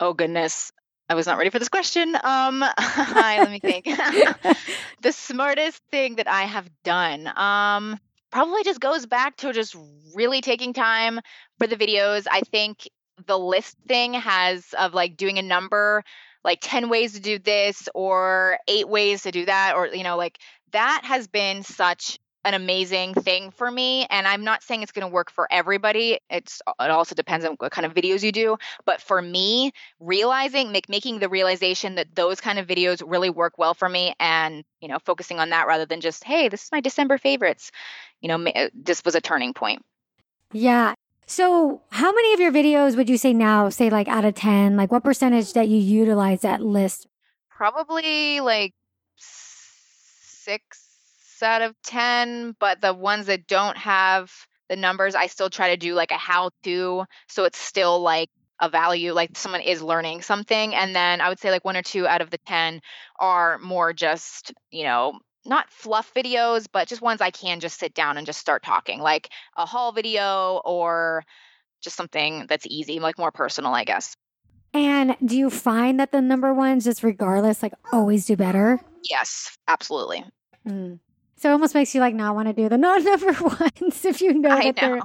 [0.00, 0.70] Oh goodness.
[1.08, 2.14] I was not ready for this question.
[2.16, 3.84] Um hi, let me think.
[5.02, 7.26] the smartest thing that I have done.
[7.36, 7.98] Um
[8.32, 9.76] probably just goes back to just
[10.14, 11.20] really taking time
[11.58, 12.26] for the videos.
[12.30, 12.88] I think
[13.26, 16.02] the list thing has of like doing a number
[16.44, 20.16] like 10 ways to do this or 8 ways to do that or you know
[20.16, 20.38] like
[20.72, 25.06] that has been such an amazing thing for me and i'm not saying it's going
[25.06, 28.56] to work for everybody it's it also depends on what kind of videos you do
[28.84, 33.58] but for me realizing make, making the realization that those kind of videos really work
[33.58, 36.72] well for me and you know focusing on that rather than just hey this is
[36.72, 37.70] my december favorites
[38.20, 39.82] you know uh, this was a turning point
[40.52, 40.94] Yeah.
[41.24, 44.76] So, how many of your videos would you say now, say like out of 10,
[44.76, 47.06] like what percentage that you utilize that list?
[47.62, 48.74] probably like
[49.16, 50.91] six
[51.42, 54.30] out of 10 but the ones that don't have
[54.68, 58.30] the numbers i still try to do like a how to so it's still like
[58.60, 61.82] a value like someone is learning something and then i would say like one or
[61.82, 62.80] two out of the 10
[63.18, 67.92] are more just you know not fluff videos but just ones i can just sit
[67.94, 71.24] down and just start talking like a haul video or
[71.80, 74.16] just something that's easy like more personal i guess
[74.72, 78.80] And do you find that the number ones, just regardless, like always do better?
[79.10, 80.24] yes absolutely
[80.66, 81.00] Mm.
[81.42, 84.22] So it almost makes you like not want to do the non number ones if
[84.22, 84.96] you know I that they're.
[84.96, 85.02] know.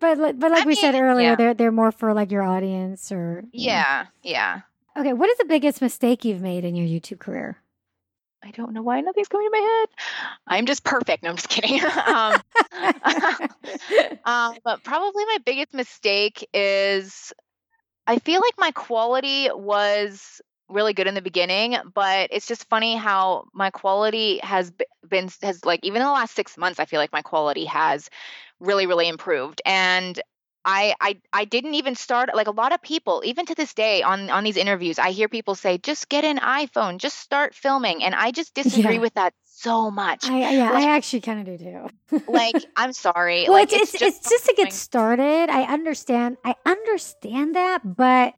[0.00, 1.36] But but like I we said earlier, yeah.
[1.36, 4.62] they're they're more for like your audience or yeah yeah
[4.98, 7.56] Okay, what is the biggest mistake you've made in your YouTube career?
[8.42, 9.88] I don't know why nothing's coming to my head.
[10.44, 11.22] I'm just perfect.
[11.22, 11.80] No, I'm just kidding.
[12.06, 12.34] um,
[14.24, 17.32] um, but probably my biggest mistake is
[18.08, 22.96] I feel like my quality was really good in the beginning, but it's just funny
[22.96, 24.72] how my quality has
[25.08, 28.10] been has like even in the last 6 months I feel like my quality has
[28.60, 30.20] really really improved and
[30.64, 34.02] I, I I didn't even start like a lot of people even to this day
[34.02, 38.02] on on these interviews I hear people say just get an iPhone just start filming
[38.04, 39.00] and I just disagree Yeah.
[39.00, 40.24] with that so much.
[40.28, 42.20] I, yeah, Like- I actually kind of do too.
[42.28, 43.44] like I'm sorry.
[43.44, 45.48] well, like it's, it's, it's just to get started.
[45.48, 46.36] I understand.
[46.44, 48.34] I understand that, but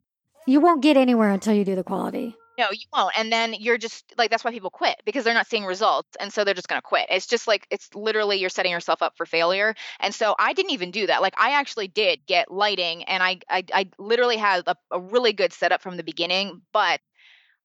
[0.47, 2.37] you won't get anywhere until you do the quality.
[2.59, 3.17] No, you won't.
[3.17, 6.31] And then you're just like that's why people quit because they're not seeing results, and
[6.31, 7.07] so they're just going to quit.
[7.09, 9.75] It's just like it's literally you're setting yourself up for failure.
[9.99, 11.23] And so I didn't even do that.
[11.23, 15.33] Like I actually did get lighting, and I I, I literally had a, a really
[15.33, 17.01] good setup from the beginning, but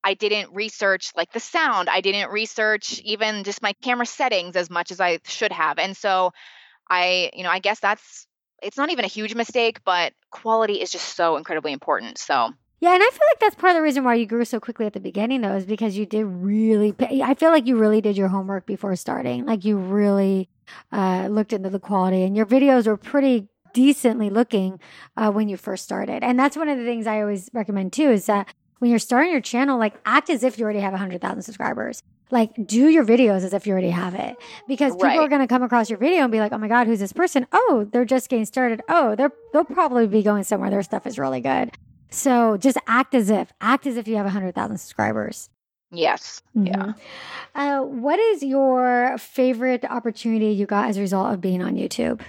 [0.02, 1.90] I didn't research like the sound.
[1.90, 5.78] I didn't research even just my camera settings as much as I should have.
[5.78, 6.32] And so
[6.88, 8.26] I, you know, I guess that's
[8.62, 12.18] it's not even a huge mistake, but quality is just so incredibly important.
[12.18, 14.60] So Yeah, and I feel like that's part of the reason why you grew so
[14.60, 16.92] quickly at the beginning, though, is because you did really.
[16.92, 19.46] Pay, I feel like you really did your homework before starting.
[19.46, 20.48] Like you really
[20.92, 24.78] uh, looked into the quality, and your videos were pretty decently looking
[25.16, 26.22] uh, when you first started.
[26.22, 29.32] And that's one of the things I always recommend too is that when you're starting
[29.32, 32.02] your channel, like act as if you already have hundred thousand subscribers.
[32.30, 35.46] Like do your videos as if you already have it, because people are going to
[35.46, 37.46] come across your video and be like, "Oh my god, who's this person?
[37.52, 38.82] Oh, they're just getting started.
[38.88, 40.68] Oh, they're they'll probably be going somewhere.
[40.68, 41.70] Their stuff is really good."
[42.10, 45.50] So just act as if, act as if you have 100,000 subscribers.
[45.90, 46.92] yes, yeah.
[46.92, 46.94] Mhm.
[47.54, 52.20] Uh, what is your favorite opportunity you got as a result of being on YouTube?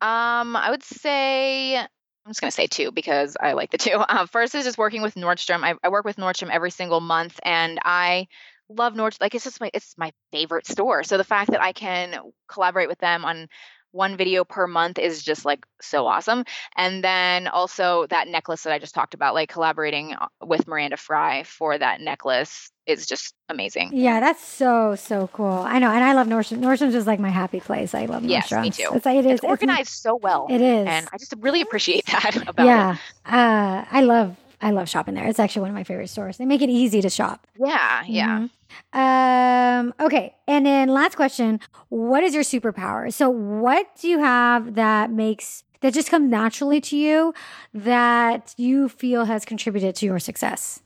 [0.00, 1.88] Um, I would say I'm
[2.30, 3.92] just gonna say two because I like the two.
[4.08, 5.62] Uh, first is just working with Nordstrom.
[5.64, 8.28] I, I work with Nordstrom every single month, and I
[8.68, 9.22] love Nordstrom.
[9.22, 11.04] Like it's just my it's my favorite store.
[11.04, 12.18] So the fact that I can
[12.48, 13.48] collaborate with them on
[13.94, 16.44] one video per month is just like so awesome.
[16.76, 20.96] And then also that necklace that I just talked about, like collaborating uh, with Miranda
[20.96, 23.90] Frye for that necklace is just amazing.
[23.92, 25.46] Yeah, that's so, so cool.
[25.46, 25.90] I know.
[25.90, 26.58] And I love Nordstrom.
[26.58, 27.94] Nordstrom's is like my happy place.
[27.94, 28.62] I love Yes, Nordstrom.
[28.62, 28.90] me too.
[28.94, 29.32] It's, like- it is.
[29.34, 30.48] It's it's- organized so well.
[30.50, 30.86] It is.
[30.88, 32.94] And I just really appreciate that about yeah.
[32.94, 33.32] it.
[33.32, 35.26] Uh, I love, I love shopping there.
[35.28, 36.36] It's actually one of my favorite stores.
[36.36, 37.46] They make it easy to shop.
[37.64, 38.38] Yeah, yeah.
[38.40, 38.50] Mhm.
[38.92, 40.34] Um, okay.
[40.46, 43.12] And then last question, what is your superpower?
[43.12, 47.34] So what do you have that makes that just comes naturally to you
[47.74, 50.80] that you feel has contributed to your success?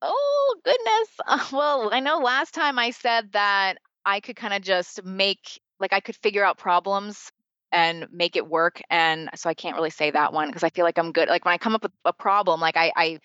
[0.00, 1.08] Oh, goodness.
[1.26, 5.60] Uh, well, I know last time I said that I could kind of just make,
[5.80, 7.30] like, I could figure out problems
[7.72, 8.80] and make it work.
[8.90, 11.28] And so I can't really say that one because I feel like I'm good.
[11.28, 13.18] Like, when I come up with a problem, like, I, I,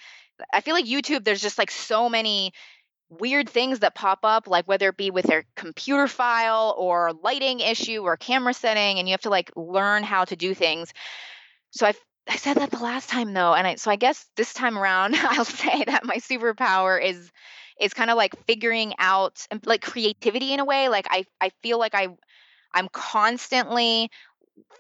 [0.54, 2.52] I feel like YouTube, there's just like so many
[3.10, 7.60] weird things that pop up, like whether it be with their computer file or lighting
[7.60, 10.93] issue or camera setting, and you have to like learn how to do things.
[11.72, 11.93] So I
[12.28, 15.16] I said that the last time though, and I so I guess this time around
[15.18, 17.32] I'll say that my superpower is
[17.80, 20.89] is kind of like figuring out like creativity in a way.
[20.89, 22.10] Like I I feel like I
[22.74, 24.12] I'm constantly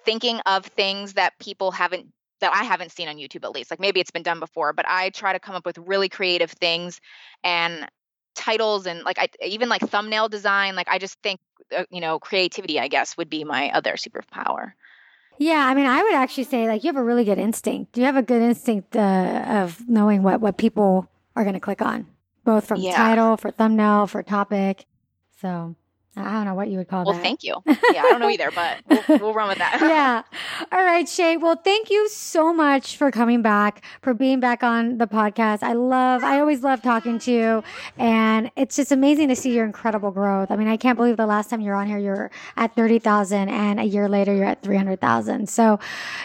[0.05, 2.07] thinking of things that people haven't
[2.41, 3.71] that I haven't seen on YouTube at least.
[3.71, 6.51] Like maybe it's been done before, but I try to come up with really creative
[6.51, 7.01] things
[7.43, 7.89] and
[8.39, 10.75] titles and like I even like thumbnail design.
[10.75, 11.39] Like I just think
[11.75, 14.73] uh, you know creativity I guess would be my other superpower.
[15.37, 17.97] Yeah, I mean, I would actually say like you have a really good instinct.
[17.97, 21.81] You have a good instinct uh, of knowing what what people are going to click
[21.81, 22.07] on,
[22.43, 22.95] both from Yeah.
[22.95, 24.85] title, for thumbnail, for topic.
[25.41, 25.75] So
[26.17, 27.19] I don't know what you would call Well, that.
[27.19, 27.55] Well, thank you.
[27.93, 29.79] Yeah, I don't know either, but we'll, we'll run with that.
[29.81, 30.23] yeah.
[30.71, 31.37] All right, Shea.
[31.37, 35.63] Well, thank you so much for coming back, for being back on the podcast.
[35.63, 37.63] I love, I always love talking to you.
[37.97, 40.51] And it's just amazing to see your incredible growth.
[40.51, 43.49] I mean, I can't believe the last time you were on here, you're at 30,000
[43.49, 45.49] and a year later, you're at 300,000.
[45.49, 45.79] So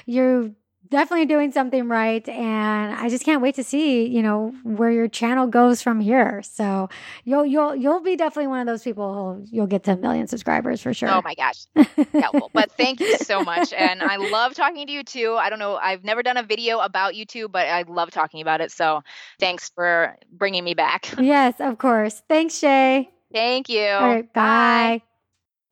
[0.06, 0.50] you're
[0.94, 2.26] definitely doing something right.
[2.28, 6.40] And I just can't wait to see, you know, where your channel goes from here.
[6.44, 6.88] So
[7.24, 10.28] you'll, you'll, you'll be definitely one of those people who you'll get to a million
[10.28, 11.10] subscribers for sure.
[11.10, 11.66] Oh my gosh.
[12.12, 12.48] Helpful.
[12.52, 13.72] but thank you so much.
[13.72, 15.34] And I love talking to you too.
[15.34, 18.60] I don't know, I've never done a video about YouTube, but I love talking about
[18.60, 18.70] it.
[18.70, 19.02] So
[19.40, 21.12] thanks for bringing me back.
[21.18, 22.22] yes, of course.
[22.28, 23.10] Thanks, Shea.
[23.32, 23.88] Thank you.
[23.88, 25.13] All right, bye.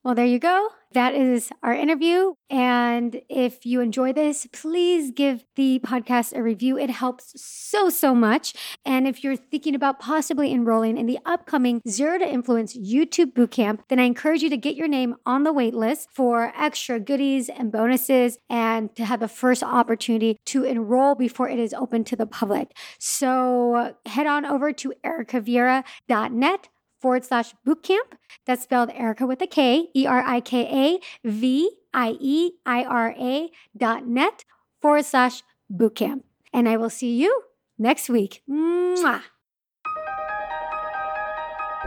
[0.04, 0.68] Well, there you go.
[0.94, 2.34] That is our interview.
[2.50, 6.76] And if you enjoy this, please give the podcast a review.
[6.76, 8.52] It helps so, so much.
[8.84, 13.80] And if you're thinking about possibly enrolling in the upcoming Zero to Influence YouTube Bootcamp,
[13.88, 17.48] then I encourage you to get your name on the wait list for extra goodies
[17.48, 22.16] and bonuses and to have the first opportunity to enroll before it is open to
[22.16, 22.76] the public.
[22.98, 26.68] So head on over to ericavieira.net
[27.02, 28.16] forward slash bootcamp.
[28.46, 32.84] That's spelled Erica with a K, E R I K A V I E I
[32.84, 34.44] R A dot net
[34.80, 36.22] forward slash bootcamp.
[36.52, 37.42] And I will see you
[37.78, 38.42] next week.
[38.48, 39.22] Mwah.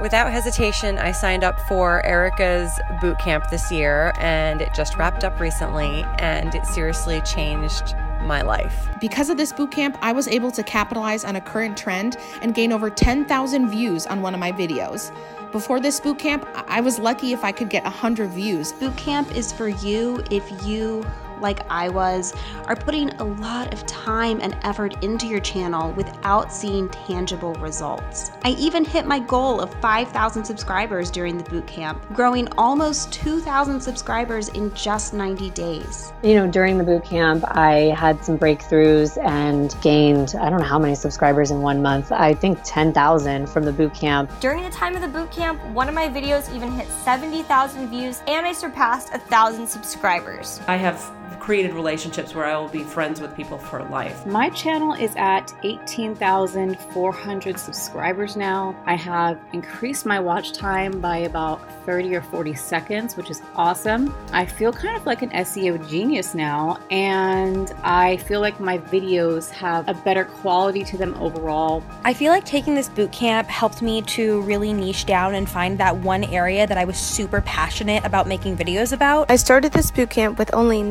[0.02, 5.24] Without hesitation, I signed up for Erica's boot camp this year and it just wrapped
[5.24, 8.88] up recently and it seriously changed my life.
[9.00, 12.54] Because of this boot camp, I was able to capitalize on a current trend and
[12.54, 15.16] gain over 10,000 views on one of my videos.
[15.52, 18.74] Before this boot camp, I was lucky if I could get 100 views.
[18.74, 21.06] Boot camp is for you if you
[21.42, 22.34] like I was,
[22.66, 28.32] are putting a lot of time and effort into your channel without seeing tangible results.
[28.44, 33.80] I even hit my goal of 5,000 subscribers during the boot camp, growing almost 2,000
[33.80, 36.14] subscribers in just 90 days.
[36.24, 40.66] You know, during the boot camp, I had some breakthroughs and gained, I don't know
[40.66, 42.12] how many subscribers in one month.
[42.12, 44.32] I think 10,000 from the boot camp.
[44.40, 48.22] During the time of the boot camp, one of my videos even hit 70,000 views
[48.28, 50.62] and I surpassed 1,000 subscribers.
[50.68, 51.12] I have
[51.46, 54.26] created relationships where I will be friends with people for life.
[54.26, 58.76] My channel is at 18,400 subscribers now.
[58.88, 64.12] I have increased my watch time by about 30 or 40 seconds, which is awesome.
[64.32, 69.52] I feel kind of like an SEO genius now, and I feel like my videos
[69.52, 71.84] have a better quality to them overall.
[72.04, 75.78] I feel like taking this boot camp helped me to really niche down and find
[75.78, 79.30] that one area that I was super passionate about making videos about.
[79.30, 80.82] I started this boot camp with only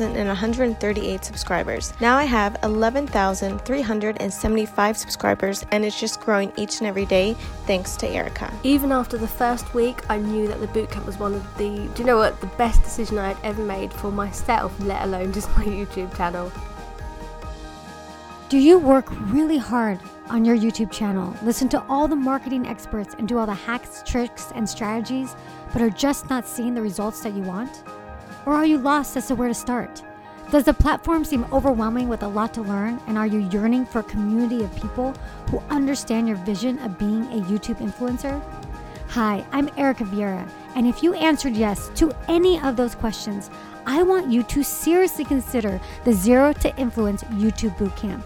[0.00, 1.92] 9,138 subscribers.
[2.00, 7.34] Now I have 11,375 subscribers, and it's just growing each and every day
[7.66, 8.52] thanks to Erica.
[8.62, 12.02] Even after the first week, I knew that the bootcamp was one of the, do
[12.02, 15.48] you know what, the best decision I had ever made for myself, let alone just
[15.56, 16.50] my YouTube channel.
[18.48, 19.98] Do you work really hard
[20.28, 24.02] on your YouTube channel, listen to all the marketing experts, and do all the hacks,
[24.06, 25.34] tricks, and strategies,
[25.72, 27.82] but are just not seeing the results that you want?
[28.44, 30.02] Or are you lost as to where to start?
[30.50, 33.00] Does the platform seem overwhelming with a lot to learn?
[33.06, 35.14] And are you yearning for a community of people
[35.48, 38.42] who understand your vision of being a YouTube influencer?
[39.08, 43.50] Hi, I'm Erica Vieira, and if you answered yes to any of those questions,
[43.86, 48.22] I want you to seriously consider the Zero to Influence YouTube Bootcamp.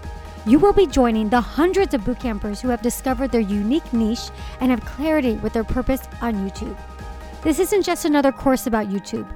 [0.46, 4.30] You will be joining the hundreds of bootcampers who have discovered their unique niche
[4.60, 6.76] and have clarity with their purpose on YouTube.
[7.42, 9.26] This isn't just another course about YouTube.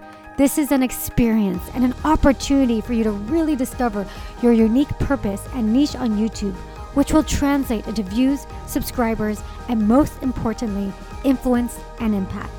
[0.41, 4.07] This is an experience and an opportunity for you to really discover
[4.41, 6.55] your unique purpose and niche on YouTube,
[6.95, 10.95] which will translate into views, subscribers, and most importantly,
[11.25, 12.55] influence and impact.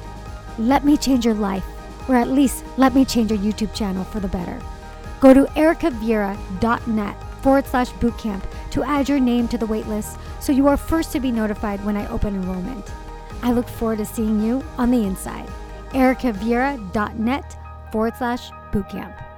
[0.60, 1.66] Let me change your life,
[2.08, 4.62] or at least let me change your YouTube channel for the better.
[5.20, 10.68] Go to ericavieira.net forward slash bootcamp to add your name to the waitlist so you
[10.68, 12.92] are first to be notified when I open enrollment.
[13.42, 15.50] I look forward to seeing you on the inside.
[15.94, 17.58] ericavieira.net
[17.92, 19.31] forward slash bootcamp.